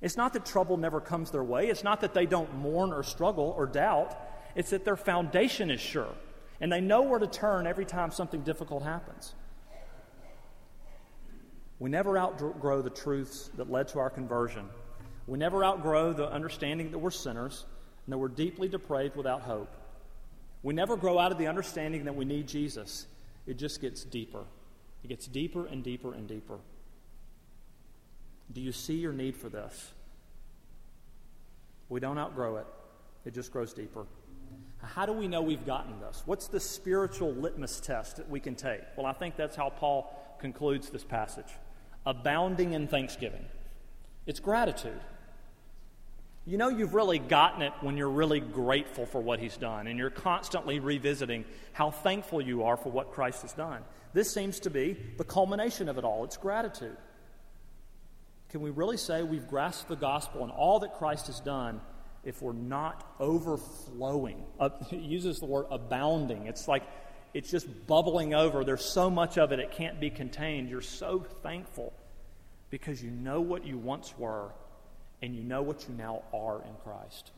It's 0.00 0.16
not 0.16 0.32
that 0.32 0.46
trouble 0.46 0.76
never 0.76 1.00
comes 1.00 1.30
their 1.30 1.44
way, 1.44 1.68
it's 1.68 1.84
not 1.84 2.00
that 2.00 2.14
they 2.14 2.26
don't 2.26 2.52
mourn 2.56 2.92
or 2.92 3.02
struggle 3.02 3.54
or 3.56 3.66
doubt, 3.66 4.16
it's 4.54 4.70
that 4.70 4.84
their 4.84 4.96
foundation 4.96 5.70
is 5.70 5.80
sure 5.80 6.14
and 6.60 6.72
they 6.72 6.80
know 6.80 7.02
where 7.02 7.18
to 7.18 7.26
turn 7.26 7.66
every 7.66 7.84
time 7.84 8.10
something 8.10 8.42
difficult 8.42 8.82
happens. 8.82 9.34
We 11.78 11.90
never 11.90 12.18
outgrow 12.18 12.82
the 12.82 12.90
truths 12.90 13.50
that 13.56 13.70
led 13.70 13.88
to 13.88 14.00
our 14.00 14.10
conversion. 14.10 14.68
We 15.26 15.38
never 15.38 15.64
outgrow 15.64 16.12
the 16.12 16.30
understanding 16.30 16.90
that 16.90 16.98
we're 16.98 17.10
sinners 17.10 17.64
and 18.06 18.12
that 18.12 18.18
we're 18.18 18.28
deeply 18.28 18.68
depraved 18.68 19.14
without 19.14 19.42
hope. 19.42 19.72
We 20.62 20.74
never 20.74 20.96
grow 20.96 21.18
out 21.18 21.30
of 21.30 21.38
the 21.38 21.46
understanding 21.46 22.04
that 22.04 22.16
we 22.16 22.24
need 22.24 22.48
Jesus. 22.48 23.06
It 23.46 23.58
just 23.58 23.80
gets 23.80 24.02
deeper. 24.02 24.42
It 25.04 25.08
gets 25.08 25.26
deeper 25.26 25.66
and 25.66 25.84
deeper 25.84 26.14
and 26.14 26.26
deeper. 26.26 26.58
Do 28.52 28.60
you 28.60 28.72
see 28.72 28.94
your 28.94 29.12
need 29.12 29.36
for 29.36 29.48
this? 29.48 29.92
We 31.88 32.00
don't 32.00 32.18
outgrow 32.18 32.56
it, 32.56 32.66
it 33.24 33.34
just 33.34 33.52
grows 33.52 33.72
deeper. 33.72 34.04
How 34.82 35.06
do 35.06 35.12
we 35.12 35.28
know 35.28 35.42
we've 35.42 35.66
gotten 35.66 35.98
this? 36.00 36.22
What's 36.24 36.46
the 36.46 36.60
spiritual 36.60 37.32
litmus 37.32 37.80
test 37.80 38.16
that 38.16 38.28
we 38.28 38.40
can 38.40 38.54
take? 38.54 38.80
Well, 38.96 39.06
I 39.06 39.12
think 39.12 39.36
that's 39.36 39.56
how 39.56 39.70
Paul 39.70 40.36
concludes 40.40 40.88
this 40.88 41.04
passage 41.04 41.48
abounding 42.08 42.72
in 42.72 42.88
thanksgiving. 42.88 43.44
It's 44.26 44.40
gratitude. 44.40 44.98
You 46.46 46.56
know 46.56 46.70
you've 46.70 46.94
really 46.94 47.18
gotten 47.18 47.60
it 47.60 47.74
when 47.82 47.98
you're 47.98 48.08
really 48.08 48.40
grateful 48.40 49.04
for 49.04 49.20
what 49.20 49.38
He's 49.38 49.58
done 49.58 49.86
and 49.86 49.98
you're 49.98 50.08
constantly 50.08 50.80
revisiting 50.80 51.44
how 51.74 51.90
thankful 51.90 52.40
you 52.40 52.64
are 52.64 52.78
for 52.78 52.90
what 52.90 53.12
Christ 53.12 53.42
has 53.42 53.52
done. 53.52 53.82
This 54.14 54.32
seems 54.32 54.58
to 54.60 54.70
be 54.70 54.96
the 55.18 55.24
culmination 55.24 55.90
of 55.90 55.98
it 55.98 56.04
all 56.04 56.24
it's 56.24 56.38
gratitude. 56.38 56.96
Can 58.48 58.62
we 58.62 58.70
really 58.70 58.96
say 58.96 59.22
we've 59.22 59.46
grasped 59.46 59.90
the 59.90 59.96
gospel 59.96 60.42
and 60.42 60.50
all 60.50 60.80
that 60.80 60.94
Christ 60.94 61.26
has 61.26 61.40
done 61.40 61.82
if 62.24 62.40
we're 62.40 62.54
not 62.54 63.04
overflowing? 63.20 64.42
Uh, 64.58 64.70
it 64.90 65.00
uses 65.00 65.40
the 65.40 65.46
word 65.46 65.66
abounding. 65.70 66.46
It's 66.46 66.66
like 66.66 66.84
it's 67.34 67.50
just 67.50 67.86
bubbling 67.86 68.34
over. 68.34 68.64
There's 68.64 68.84
so 68.84 69.10
much 69.10 69.38
of 69.38 69.52
it, 69.52 69.60
it 69.60 69.72
can't 69.72 70.00
be 70.00 70.10
contained. 70.10 70.68
You're 70.68 70.80
so 70.80 71.24
thankful 71.42 71.92
because 72.70 73.02
you 73.02 73.10
know 73.10 73.40
what 73.40 73.66
you 73.66 73.78
once 73.78 74.14
were 74.18 74.50
and 75.22 75.34
you 75.34 75.42
know 75.42 75.62
what 75.62 75.88
you 75.88 75.94
now 75.94 76.22
are 76.32 76.62
in 76.62 76.74
Christ. 76.84 77.32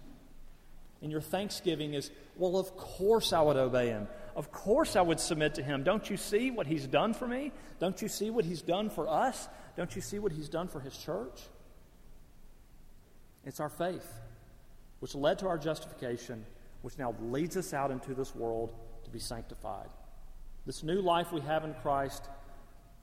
And 1.02 1.10
your 1.10 1.20
thanksgiving 1.20 1.94
is, 1.94 2.10
well, 2.36 2.58
of 2.58 2.76
course 2.76 3.32
I 3.32 3.40
would 3.40 3.56
obey 3.56 3.88
him. 3.88 4.06
Of 4.36 4.52
course 4.52 4.96
I 4.96 5.00
would 5.00 5.18
submit 5.18 5.54
to 5.54 5.62
him. 5.62 5.82
Don't 5.82 6.08
you 6.10 6.16
see 6.16 6.50
what 6.50 6.66
he's 6.66 6.86
done 6.86 7.14
for 7.14 7.26
me? 7.26 7.52
Don't 7.78 8.00
you 8.02 8.08
see 8.08 8.30
what 8.30 8.44
he's 8.44 8.62
done 8.62 8.90
for 8.90 9.08
us? 9.08 9.48
Don't 9.76 9.94
you 9.96 10.02
see 10.02 10.18
what 10.18 10.32
he's 10.32 10.48
done 10.48 10.68
for 10.68 10.80
his 10.80 10.96
church? 10.96 11.40
It's 13.46 13.60
our 13.60 13.70
faith, 13.70 14.06
which 15.00 15.14
led 15.14 15.38
to 15.38 15.48
our 15.48 15.56
justification, 15.56 16.44
which 16.82 16.98
now 16.98 17.14
leads 17.22 17.56
us 17.56 17.72
out 17.72 17.90
into 17.90 18.12
this 18.12 18.34
world 18.34 18.74
to 19.10 19.12
be 19.12 19.20
sanctified. 19.20 19.88
This 20.66 20.82
new 20.82 21.00
life 21.00 21.32
we 21.32 21.40
have 21.40 21.64
in 21.64 21.74
Christ, 21.74 22.28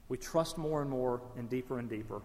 we 0.08 0.16
trust 0.16 0.56
more 0.56 0.80
and 0.80 0.90
more 0.90 1.20
and 1.36 1.50
deeper 1.50 1.78
and 1.78 1.88
deeper. 1.88 2.22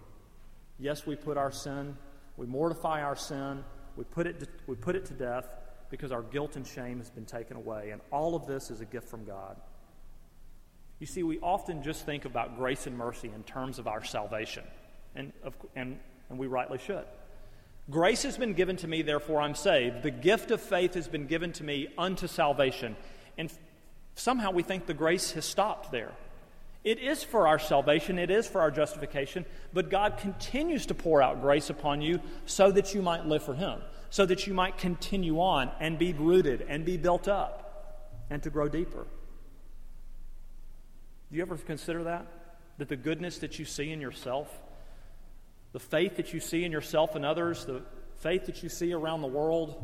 Yes, 0.79 1.05
we 1.05 1.15
put 1.15 1.37
our 1.37 1.51
sin, 1.51 1.97
we 2.37 2.45
mortify 2.45 3.01
our 3.01 3.15
sin, 3.15 3.63
we 3.95 4.05
put 4.05 4.25
it 4.25 4.39
to, 4.39 4.47
we 4.67 4.75
put 4.75 4.95
it 4.95 5.05
to 5.05 5.13
death 5.13 5.47
because 5.89 6.11
our 6.11 6.23
guilt 6.23 6.55
and 6.55 6.65
shame 6.65 6.97
has 6.97 7.09
been 7.09 7.25
taken 7.25 7.57
away. 7.57 7.91
And 7.91 8.01
all 8.11 8.35
of 8.35 8.47
this 8.47 8.71
is 8.71 8.81
a 8.81 8.85
gift 8.85 9.07
from 9.07 9.25
God. 9.25 9.57
You 10.99 11.05
see, 11.05 11.23
we 11.23 11.39
often 11.39 11.83
just 11.83 12.05
think 12.05 12.25
about 12.25 12.57
grace 12.57 12.87
and 12.87 12.97
mercy 12.97 13.29
in 13.35 13.43
terms 13.43 13.77
of 13.79 13.87
our 13.87 14.03
salvation, 14.03 14.63
and, 15.15 15.33
of, 15.43 15.53
and, 15.75 15.99
and 16.29 16.39
we 16.39 16.47
rightly 16.47 16.77
should. 16.77 17.05
Grace 17.89 18.23
has 18.23 18.37
been 18.37 18.53
given 18.53 18.77
to 18.77 18.87
me, 18.87 19.01
therefore 19.01 19.41
I'm 19.41 19.55
saved. 19.55 20.03
The 20.03 20.11
gift 20.11 20.51
of 20.51 20.61
faith 20.61 20.93
has 20.93 21.09
been 21.09 21.27
given 21.27 21.51
to 21.53 21.63
me 21.63 21.89
unto 21.97 22.27
salvation. 22.27 22.95
And 23.37 23.51
somehow 24.15 24.51
we 24.51 24.63
think 24.63 24.85
the 24.85 24.93
grace 24.93 25.31
has 25.31 25.45
stopped 25.45 25.91
there. 25.91 26.11
It 26.83 26.99
is 26.99 27.23
for 27.23 27.47
our 27.47 27.59
salvation, 27.59 28.19
it 28.19 28.29
is 28.29 28.47
for 28.47 28.59
our 28.59 28.71
justification, 28.71 29.45
but 29.71 29.89
God 29.89 30.17
continues 30.17 30.85
to 30.87 30.93
pour 30.93 31.21
out 31.21 31.41
grace 31.41 31.69
upon 31.69 32.01
you 32.01 32.19
so 32.45 32.71
that 32.71 32.93
you 32.93 33.01
might 33.01 33.25
live 33.25 33.43
for 33.43 33.53
Him, 33.53 33.79
so 34.09 34.25
that 34.25 34.47
you 34.47 34.53
might 34.53 34.77
continue 34.77 35.39
on 35.39 35.71
and 35.79 35.97
be 35.97 36.11
rooted 36.13 36.65
and 36.67 36.83
be 36.83 36.97
built 36.97 37.27
up 37.27 38.25
and 38.29 38.43
to 38.43 38.49
grow 38.49 38.67
deeper. 38.67 39.05
Do 41.31 41.37
you 41.37 41.41
ever 41.41 41.55
consider 41.57 42.03
that? 42.03 42.27
That 42.79 42.89
the 42.89 42.97
goodness 42.97 43.37
that 43.39 43.59
you 43.59 43.65
see 43.65 43.91
in 43.91 44.01
yourself, 44.01 44.49
the 45.71 45.79
faith 45.79 46.17
that 46.17 46.33
you 46.33 46.39
see 46.39 46.65
in 46.65 46.71
yourself 46.71 47.15
and 47.15 47.25
others, 47.25 47.65
the 47.65 47.81
faith 48.17 48.45
that 48.47 48.61
you 48.61 48.69
see 48.69 48.93
around 48.93 49.21
the 49.21 49.27
world, 49.27 49.81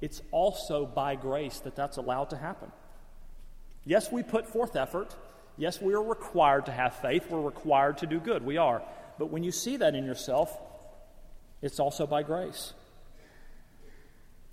it's 0.00 0.20
also 0.32 0.86
by 0.86 1.14
grace 1.14 1.60
that 1.60 1.76
that's 1.76 1.98
allowed 1.98 2.30
to 2.30 2.36
happen. 2.36 2.72
Yes, 3.84 4.10
we 4.12 4.22
put 4.22 4.46
forth 4.46 4.76
effort. 4.76 5.14
Yes, 5.56 5.80
we 5.80 5.94
are 5.94 6.02
required 6.02 6.66
to 6.66 6.72
have 6.72 6.94
faith. 6.96 7.26
We're 7.28 7.40
required 7.40 7.98
to 7.98 8.06
do 8.06 8.20
good. 8.20 8.44
We 8.44 8.56
are. 8.56 8.82
But 9.18 9.30
when 9.30 9.44
you 9.44 9.52
see 9.52 9.76
that 9.76 9.94
in 9.94 10.04
yourself, 10.04 10.56
it's 11.60 11.78
also 11.78 12.06
by 12.06 12.22
grace. 12.22 12.72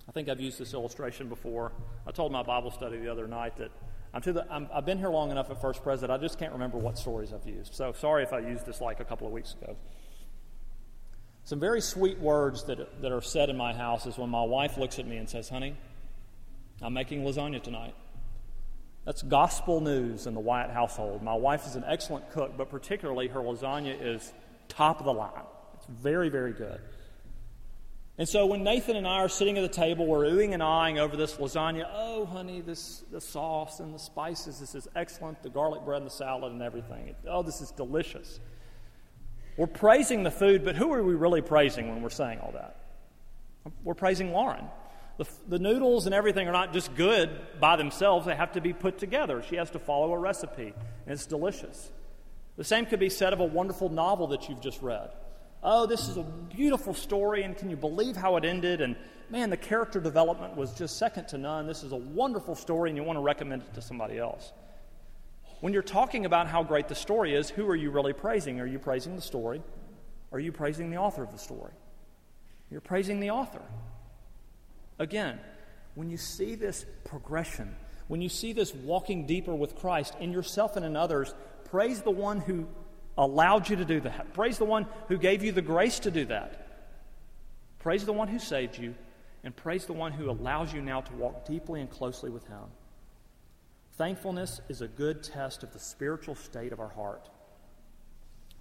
I 0.07 0.11
think 0.11 0.27
I've 0.27 0.41
used 0.41 0.59
this 0.59 0.73
illustration 0.73 1.29
before. 1.29 1.71
I 2.07 2.11
told 2.11 2.31
my 2.31 2.43
Bible 2.43 2.71
study 2.71 2.97
the 2.97 3.11
other 3.11 3.27
night 3.27 3.57
that 3.57 3.71
I'm 4.13 4.21
to 4.21 4.33
the, 4.33 4.45
i 4.51 4.67
have 4.73 4.85
been 4.85 4.97
here 4.97 5.09
long 5.09 5.29
enough 5.29 5.51
at 5.51 5.61
First 5.61 5.83
Pres 5.83 6.01
that 6.01 6.09
I 6.09 6.17
just 6.17 6.39
can't 6.39 6.53
remember 6.53 6.77
what 6.77 6.97
stories 6.97 7.31
I've 7.31 7.47
used. 7.47 7.75
So 7.75 7.93
sorry 7.93 8.23
if 8.23 8.33
I 8.33 8.39
used 8.39 8.65
this 8.65 8.81
like 8.81 8.99
a 8.99 9.05
couple 9.05 9.27
of 9.27 9.33
weeks 9.33 9.53
ago. 9.53 9.75
Some 11.43 11.59
very 11.59 11.81
sweet 11.81 12.19
words 12.19 12.63
that, 12.65 13.01
that 13.01 13.11
are 13.11 13.21
said 13.21 13.49
in 13.49 13.57
my 13.57 13.73
house 13.73 14.05
is 14.05 14.17
when 14.17 14.29
my 14.29 14.43
wife 14.43 14.77
looks 14.77 14.97
at 14.99 15.05
me 15.05 15.17
and 15.17 15.29
says, 15.29 15.49
Honey, 15.49 15.75
I'm 16.81 16.93
making 16.93 17.23
lasagna 17.23 17.61
tonight. 17.61 17.93
That's 19.09 19.23
gospel 19.23 19.81
news 19.81 20.27
in 20.27 20.35
the 20.35 20.39
Wyatt 20.39 20.69
household. 20.69 21.23
My 21.23 21.33
wife 21.33 21.65
is 21.65 21.75
an 21.75 21.83
excellent 21.87 22.29
cook, 22.29 22.55
but 22.55 22.69
particularly 22.69 23.27
her 23.27 23.39
lasagna 23.39 23.97
is 23.99 24.31
top 24.67 24.99
of 24.99 25.05
the 25.07 25.13
line. 25.13 25.31
It's 25.73 25.87
very, 25.87 26.29
very 26.29 26.53
good. 26.53 26.79
And 28.19 28.29
so 28.29 28.45
when 28.45 28.63
Nathan 28.63 28.95
and 28.95 29.07
I 29.07 29.15
are 29.15 29.27
sitting 29.27 29.57
at 29.57 29.61
the 29.61 29.75
table, 29.75 30.05
we're 30.05 30.25
oohing 30.25 30.53
and 30.53 30.61
eyeing 30.61 30.99
over 30.99 31.17
this 31.17 31.37
lasagna. 31.37 31.89
Oh, 31.91 32.27
honey, 32.27 32.61
this 32.61 33.03
the 33.11 33.19
sauce 33.19 33.79
and 33.79 33.95
the 33.95 33.97
spices, 33.97 34.59
this 34.59 34.75
is 34.75 34.87
excellent. 34.95 35.41
The 35.41 35.49
garlic 35.49 35.83
bread 35.85 36.03
and 36.03 36.05
the 36.05 36.13
salad 36.13 36.53
and 36.53 36.61
everything. 36.61 37.15
Oh, 37.27 37.41
this 37.41 37.61
is 37.61 37.71
delicious. 37.71 38.39
We're 39.57 39.65
praising 39.65 40.21
the 40.21 40.29
food, 40.29 40.63
but 40.63 40.75
who 40.75 40.93
are 40.93 41.01
we 41.01 41.15
really 41.15 41.41
praising 41.41 41.89
when 41.89 42.03
we're 42.03 42.11
saying 42.11 42.41
all 42.41 42.51
that? 42.51 42.75
We're 43.83 43.95
praising 43.95 44.33
Lauren. 44.33 44.65
The, 45.19 45.27
the, 45.49 45.59
noodles 45.59 46.05
and 46.05 46.15
everything 46.15 46.47
are 46.47 46.53
not 46.53 46.71
just 46.71 46.95
good 46.95 47.29
by 47.59 47.75
themselves, 47.75 48.25
they 48.25 48.35
have 48.35 48.53
to 48.53 48.61
be 48.61 48.71
put 48.71 48.97
together. 48.97 49.43
She 49.43 49.57
has 49.57 49.69
to 49.71 49.79
follow 49.79 50.13
a 50.13 50.17
recipe, 50.17 50.73
and 51.05 51.13
it's 51.13 51.25
delicious. 51.25 51.91
The 52.55 52.63
same 52.63 52.85
could 52.85 53.01
be 53.01 53.09
said 53.09 53.33
of 53.33 53.41
a 53.41 53.45
wonderful 53.45 53.89
novel 53.89 54.27
that 54.27 54.47
you've 54.47 54.61
just 54.61 54.81
read. 54.81 55.11
Oh, 55.61 55.85
this 55.85 56.07
is 56.07 56.15
a 56.15 56.23
beautiful 56.23 56.93
story, 56.93 57.43
and 57.43 57.57
can 57.57 57.69
you 57.69 57.75
believe 57.75 58.15
how 58.15 58.37
it 58.37 58.45
ended? 58.45 58.79
And 58.79 58.95
man, 59.29 59.49
the 59.49 59.57
character 59.57 59.99
development 59.99 60.55
was 60.55 60.73
just 60.73 60.95
second 60.95 61.27
to 61.27 61.37
none. 61.37 61.67
This 61.67 61.83
is 61.83 61.91
a 61.91 61.97
wonderful 61.97 62.55
story, 62.55 62.89
and 62.89 62.95
you 62.95 63.03
want 63.03 63.17
to 63.17 63.21
recommend 63.21 63.63
it 63.63 63.73
to 63.73 63.81
somebody 63.81 64.17
else. 64.17 64.53
When 65.59 65.73
you're 65.73 65.81
talking 65.81 66.25
about 66.25 66.47
how 66.47 66.63
great 66.63 66.87
the 66.87 66.95
story 66.95 67.35
is, 67.35 67.49
who 67.49 67.67
are 67.67 67.75
you 67.75 67.91
really 67.91 68.13
praising? 68.13 68.61
Are 68.61 68.65
you 68.65 68.79
praising 68.79 69.17
the 69.17 69.21
story? 69.21 69.61
Or 70.31 70.37
are 70.37 70.41
you 70.41 70.53
praising 70.53 70.91
the 70.91 70.97
author 70.97 71.23
of 71.23 71.33
the 71.33 71.37
story? 71.37 71.73
You're 72.71 72.79
praising 72.79 73.19
the 73.19 73.31
author. 73.31 73.61
Again, 74.99 75.39
when 75.95 76.09
you 76.09 76.17
see 76.17 76.55
this 76.55 76.85
progression, 77.05 77.75
when 78.07 78.21
you 78.21 78.29
see 78.29 78.53
this 78.53 78.73
walking 78.73 79.25
deeper 79.25 79.55
with 79.55 79.75
Christ 79.75 80.13
in 80.19 80.31
yourself 80.31 80.75
and 80.75 80.85
in 80.85 80.95
others, 80.95 81.33
praise 81.65 82.01
the 82.01 82.11
one 82.11 82.41
who 82.41 82.67
allowed 83.17 83.69
you 83.69 83.77
to 83.77 83.85
do 83.85 84.01
that. 84.01 84.33
Praise 84.33 84.57
the 84.57 84.65
one 84.65 84.87
who 85.07 85.17
gave 85.17 85.43
you 85.43 85.51
the 85.51 85.61
grace 85.61 85.99
to 85.99 86.11
do 86.11 86.25
that. 86.25 86.67
Praise 87.79 88.05
the 88.05 88.13
one 88.13 88.27
who 88.27 88.39
saved 88.39 88.77
you, 88.77 88.93
and 89.43 89.55
praise 89.55 89.85
the 89.85 89.93
one 89.93 90.11
who 90.11 90.29
allows 90.29 90.73
you 90.73 90.81
now 90.81 90.99
to 91.01 91.13
walk 91.13 91.45
deeply 91.45 91.79
and 91.79 91.89
closely 91.89 92.29
with 92.29 92.45
Him. 92.47 92.65
Thankfulness 93.97 94.59
is 94.69 94.81
a 94.81 94.87
good 94.87 95.23
test 95.23 95.63
of 95.63 95.71
the 95.71 95.79
spiritual 95.79 96.35
state 96.35 96.73
of 96.73 96.79
our 96.79 96.89
heart. 96.89 97.29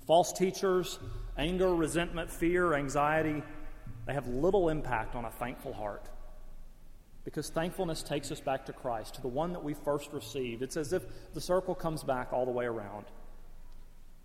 False 0.06 0.32
teachers, 0.32 0.98
anger, 1.36 1.74
resentment, 1.74 2.30
fear, 2.30 2.74
anxiety, 2.74 3.42
they 4.06 4.14
have 4.14 4.26
little 4.26 4.68
impact 4.68 5.14
on 5.14 5.24
a 5.24 5.30
thankful 5.30 5.72
heart. 5.72 6.08
Because 7.28 7.50
thankfulness 7.50 8.02
takes 8.02 8.32
us 8.32 8.40
back 8.40 8.64
to 8.64 8.72
Christ, 8.72 9.16
to 9.16 9.20
the 9.20 9.28
one 9.28 9.52
that 9.52 9.62
we 9.62 9.74
first 9.74 10.14
received. 10.14 10.62
It's 10.62 10.78
as 10.78 10.94
if 10.94 11.02
the 11.34 11.42
circle 11.42 11.74
comes 11.74 12.02
back 12.02 12.32
all 12.32 12.46
the 12.46 12.50
way 12.50 12.64
around. 12.64 13.04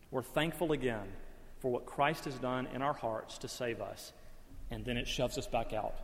We're 0.09 0.23
thankful 0.23 0.71
again 0.71 1.11
for 1.59 1.69
what 1.69 1.85
Christ 1.85 2.23
has 2.23 2.35
done 2.35 2.65
in 2.73 2.81
our 2.81 2.93
hearts 2.93 3.39
to 3.39 3.49
save 3.49 3.81
us, 3.81 4.13
and 4.71 4.85
then 4.85 4.95
it 4.95 5.05
shoves 5.05 5.37
us 5.37 5.47
back 5.47 5.73
out 5.73 5.95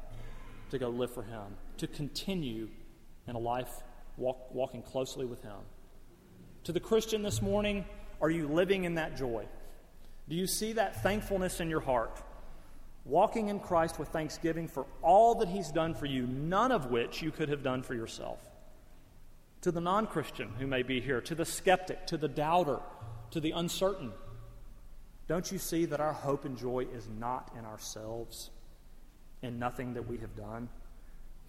to 0.71 0.77
go 0.77 0.89
live 0.89 1.13
for 1.13 1.23
Him, 1.23 1.55
to 1.77 1.87
continue 1.87 2.67
in 3.29 3.35
a 3.37 3.39
life 3.39 3.71
walk, 4.17 4.53
walking 4.53 4.81
closely 4.81 5.25
with 5.25 5.41
Him. 5.41 5.55
To 6.65 6.73
the 6.73 6.81
Christian 6.81 7.23
this 7.23 7.41
morning, 7.41 7.85
are 8.19 8.29
you 8.29 8.45
living 8.49 8.83
in 8.83 8.95
that 8.95 9.15
joy? 9.15 9.45
Do 10.27 10.35
you 10.35 10.47
see 10.47 10.73
that 10.73 11.01
thankfulness 11.01 11.61
in 11.61 11.69
your 11.69 11.79
heart? 11.79 12.21
Walking 13.09 13.49
in 13.49 13.59
Christ 13.59 13.99
with 13.99 14.09
thanksgiving 14.09 14.67
for 14.67 14.85
all 15.01 15.35
that 15.35 15.47
He's 15.47 15.71
done 15.71 15.93
for 15.93 16.05
you, 16.05 16.27
none 16.27 16.71
of 16.71 16.91
which 16.91 17.21
you 17.21 17.31
could 17.31 17.49
have 17.49 17.63
done 17.63 17.83
for 17.83 17.93
yourself. 17.95 18.39
To 19.61 19.71
the 19.71 19.81
non 19.81 20.07
Christian 20.07 20.49
who 20.59 20.67
may 20.67 20.83
be 20.83 21.01
here, 21.01 21.19
to 21.21 21.35
the 21.35 21.45
skeptic, 21.45 22.07
to 22.07 22.17
the 22.17 22.27
doubter, 22.27 22.79
to 23.31 23.39
the 23.39 23.51
uncertain, 23.51 24.11
don't 25.27 25.51
you 25.51 25.57
see 25.57 25.85
that 25.85 25.99
our 25.99 26.13
hope 26.13 26.45
and 26.45 26.57
joy 26.57 26.87
is 26.93 27.07
not 27.19 27.51
in 27.57 27.65
ourselves 27.65 28.49
and 29.43 29.59
nothing 29.59 29.93
that 29.93 30.07
we 30.07 30.17
have 30.17 30.35
done? 30.35 30.69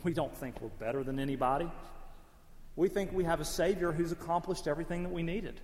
We 0.03 0.12
don't 0.12 0.35
think 0.35 0.61
we're 0.61 0.68
better 0.68 1.05
than 1.05 1.18
anybody. 1.18 1.70
We 2.77 2.88
think 2.88 3.12
we 3.12 3.25
have 3.25 3.40
a 3.40 3.44
Savior 3.44 3.92
who's 3.92 4.12
accomplished 4.12 4.66
everything 4.66 5.03
that 5.03 5.12
we 5.12 5.23
needed. 5.23 5.61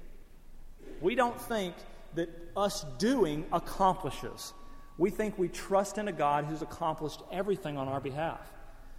We 1.01 1.15
don't 1.15 1.41
think 1.41 1.75
that 2.15 2.29
us 2.57 2.85
doing 2.99 3.45
accomplishes 3.53 4.53
we 4.99 5.11
think 5.11 5.39
we 5.39 5.49
trust 5.49 5.99
in 5.99 6.09
a 6.09 6.13
God 6.13 6.47
who's 6.47 6.63
accomplished 6.63 7.23
everything 7.31 7.77
on 7.77 7.89
our 7.89 8.01
behalf. 8.01 8.41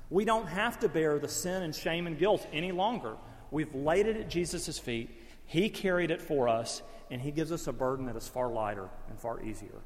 We 0.09 0.25
don't 0.25 0.47
have 0.47 0.79
to 0.79 0.89
bear 0.89 1.19
the 1.19 1.27
sin 1.27 1.63
and 1.63 1.75
shame 1.75 2.07
and 2.07 2.17
guilt 2.17 2.45
any 2.53 2.71
longer. 2.71 3.15
We've 3.51 3.73
laid 3.73 4.07
it 4.07 4.17
at 4.17 4.29
Jesus' 4.29 4.79
feet. 4.79 5.09
He 5.45 5.69
carried 5.69 6.11
it 6.11 6.21
for 6.21 6.47
us, 6.47 6.81
and 7.09 7.21
He 7.21 7.31
gives 7.31 7.51
us 7.51 7.67
a 7.67 7.73
burden 7.73 8.05
that 8.05 8.15
is 8.15 8.27
far 8.27 8.49
lighter 8.51 8.89
and 9.09 9.19
far 9.19 9.41
easier. 9.43 9.81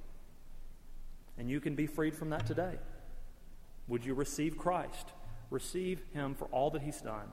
And 1.37 1.49
you 1.49 1.59
can 1.59 1.75
be 1.75 1.87
freed 1.87 2.13
from 2.13 2.29
that 2.31 2.45
today. 2.45 2.75
Would 3.87 4.05
you 4.05 4.13
receive 4.13 4.57
Christ? 4.57 5.11
Receive 5.49 6.01
Him 6.13 6.35
for 6.35 6.45
all 6.45 6.69
that 6.71 6.81
He's 6.81 7.01
done. 7.01 7.31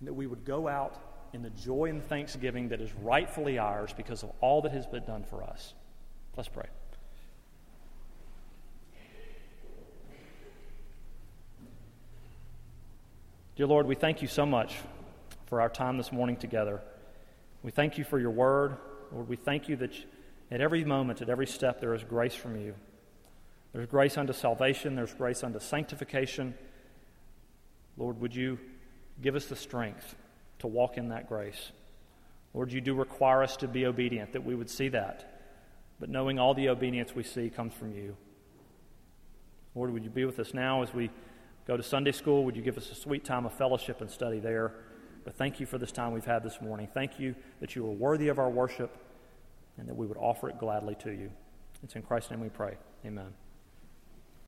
And 0.00 0.08
that 0.08 0.14
we 0.14 0.26
would 0.26 0.44
go 0.44 0.66
out 0.66 0.98
in 1.32 1.42
the 1.42 1.50
joy 1.50 1.86
and 1.86 2.02
thanksgiving 2.02 2.68
that 2.70 2.80
is 2.80 2.92
rightfully 2.94 3.58
ours 3.58 3.92
because 3.96 4.22
of 4.22 4.32
all 4.40 4.62
that 4.62 4.72
has 4.72 4.86
been 4.86 5.04
done 5.04 5.24
for 5.24 5.42
us. 5.42 5.74
Let's 6.36 6.48
pray. 6.48 6.66
Dear 13.56 13.68
Lord, 13.68 13.86
we 13.86 13.94
thank 13.94 14.20
you 14.20 14.28
so 14.28 14.44
much 14.44 14.74
for 15.46 15.62
our 15.62 15.70
time 15.70 15.96
this 15.96 16.12
morning 16.12 16.36
together. 16.36 16.82
We 17.62 17.70
thank 17.70 17.96
you 17.96 18.04
for 18.04 18.18
your 18.18 18.30
word. 18.30 18.76
Lord, 19.10 19.30
we 19.30 19.36
thank 19.36 19.66
you 19.66 19.76
that 19.76 19.94
at 20.50 20.60
every 20.60 20.84
moment, 20.84 21.22
at 21.22 21.30
every 21.30 21.46
step, 21.46 21.80
there 21.80 21.94
is 21.94 22.04
grace 22.04 22.34
from 22.34 22.60
you. 22.60 22.74
There's 23.72 23.86
grace 23.86 24.18
unto 24.18 24.34
salvation, 24.34 24.94
there's 24.94 25.14
grace 25.14 25.42
unto 25.42 25.58
sanctification. 25.58 26.52
Lord, 27.96 28.20
would 28.20 28.36
you 28.36 28.58
give 29.22 29.34
us 29.34 29.46
the 29.46 29.56
strength 29.56 30.14
to 30.58 30.66
walk 30.66 30.98
in 30.98 31.08
that 31.08 31.26
grace? 31.26 31.72
Lord, 32.52 32.70
you 32.72 32.82
do 32.82 32.92
require 32.92 33.42
us 33.42 33.56
to 33.56 33.68
be 33.68 33.86
obedient, 33.86 34.34
that 34.34 34.44
we 34.44 34.54
would 34.54 34.68
see 34.68 34.88
that. 34.88 35.46
But 35.98 36.10
knowing 36.10 36.38
all 36.38 36.52
the 36.52 36.68
obedience 36.68 37.14
we 37.14 37.22
see 37.22 37.48
comes 37.48 37.72
from 37.72 37.94
you. 37.94 38.18
Lord, 39.74 39.94
would 39.94 40.04
you 40.04 40.10
be 40.10 40.26
with 40.26 40.38
us 40.40 40.52
now 40.52 40.82
as 40.82 40.92
we 40.92 41.08
go 41.66 41.76
to 41.76 41.82
Sunday 41.82 42.12
school. 42.12 42.44
Would 42.44 42.56
you 42.56 42.62
give 42.62 42.76
us 42.76 42.90
a 42.90 42.94
sweet 42.94 43.24
time 43.24 43.46
of 43.46 43.52
fellowship 43.52 44.00
and 44.00 44.10
study 44.10 44.38
there? 44.38 44.74
But 45.24 45.34
thank 45.34 45.58
you 45.58 45.66
for 45.66 45.78
this 45.78 45.92
time 45.92 46.12
we've 46.12 46.24
had 46.24 46.42
this 46.42 46.60
morning. 46.60 46.88
Thank 46.94 47.18
you 47.18 47.34
that 47.60 47.74
you 47.74 47.84
are 47.86 47.90
worthy 47.90 48.28
of 48.28 48.38
our 48.38 48.50
worship 48.50 48.96
and 49.76 49.88
that 49.88 49.94
we 49.94 50.06
would 50.06 50.18
offer 50.18 50.48
it 50.48 50.58
gladly 50.58 50.94
to 50.96 51.10
you. 51.10 51.30
It's 51.82 51.96
in 51.96 52.02
Christ's 52.02 52.30
name 52.30 52.40
we 52.40 52.48
pray. 52.48 52.76
Amen. 53.04 53.32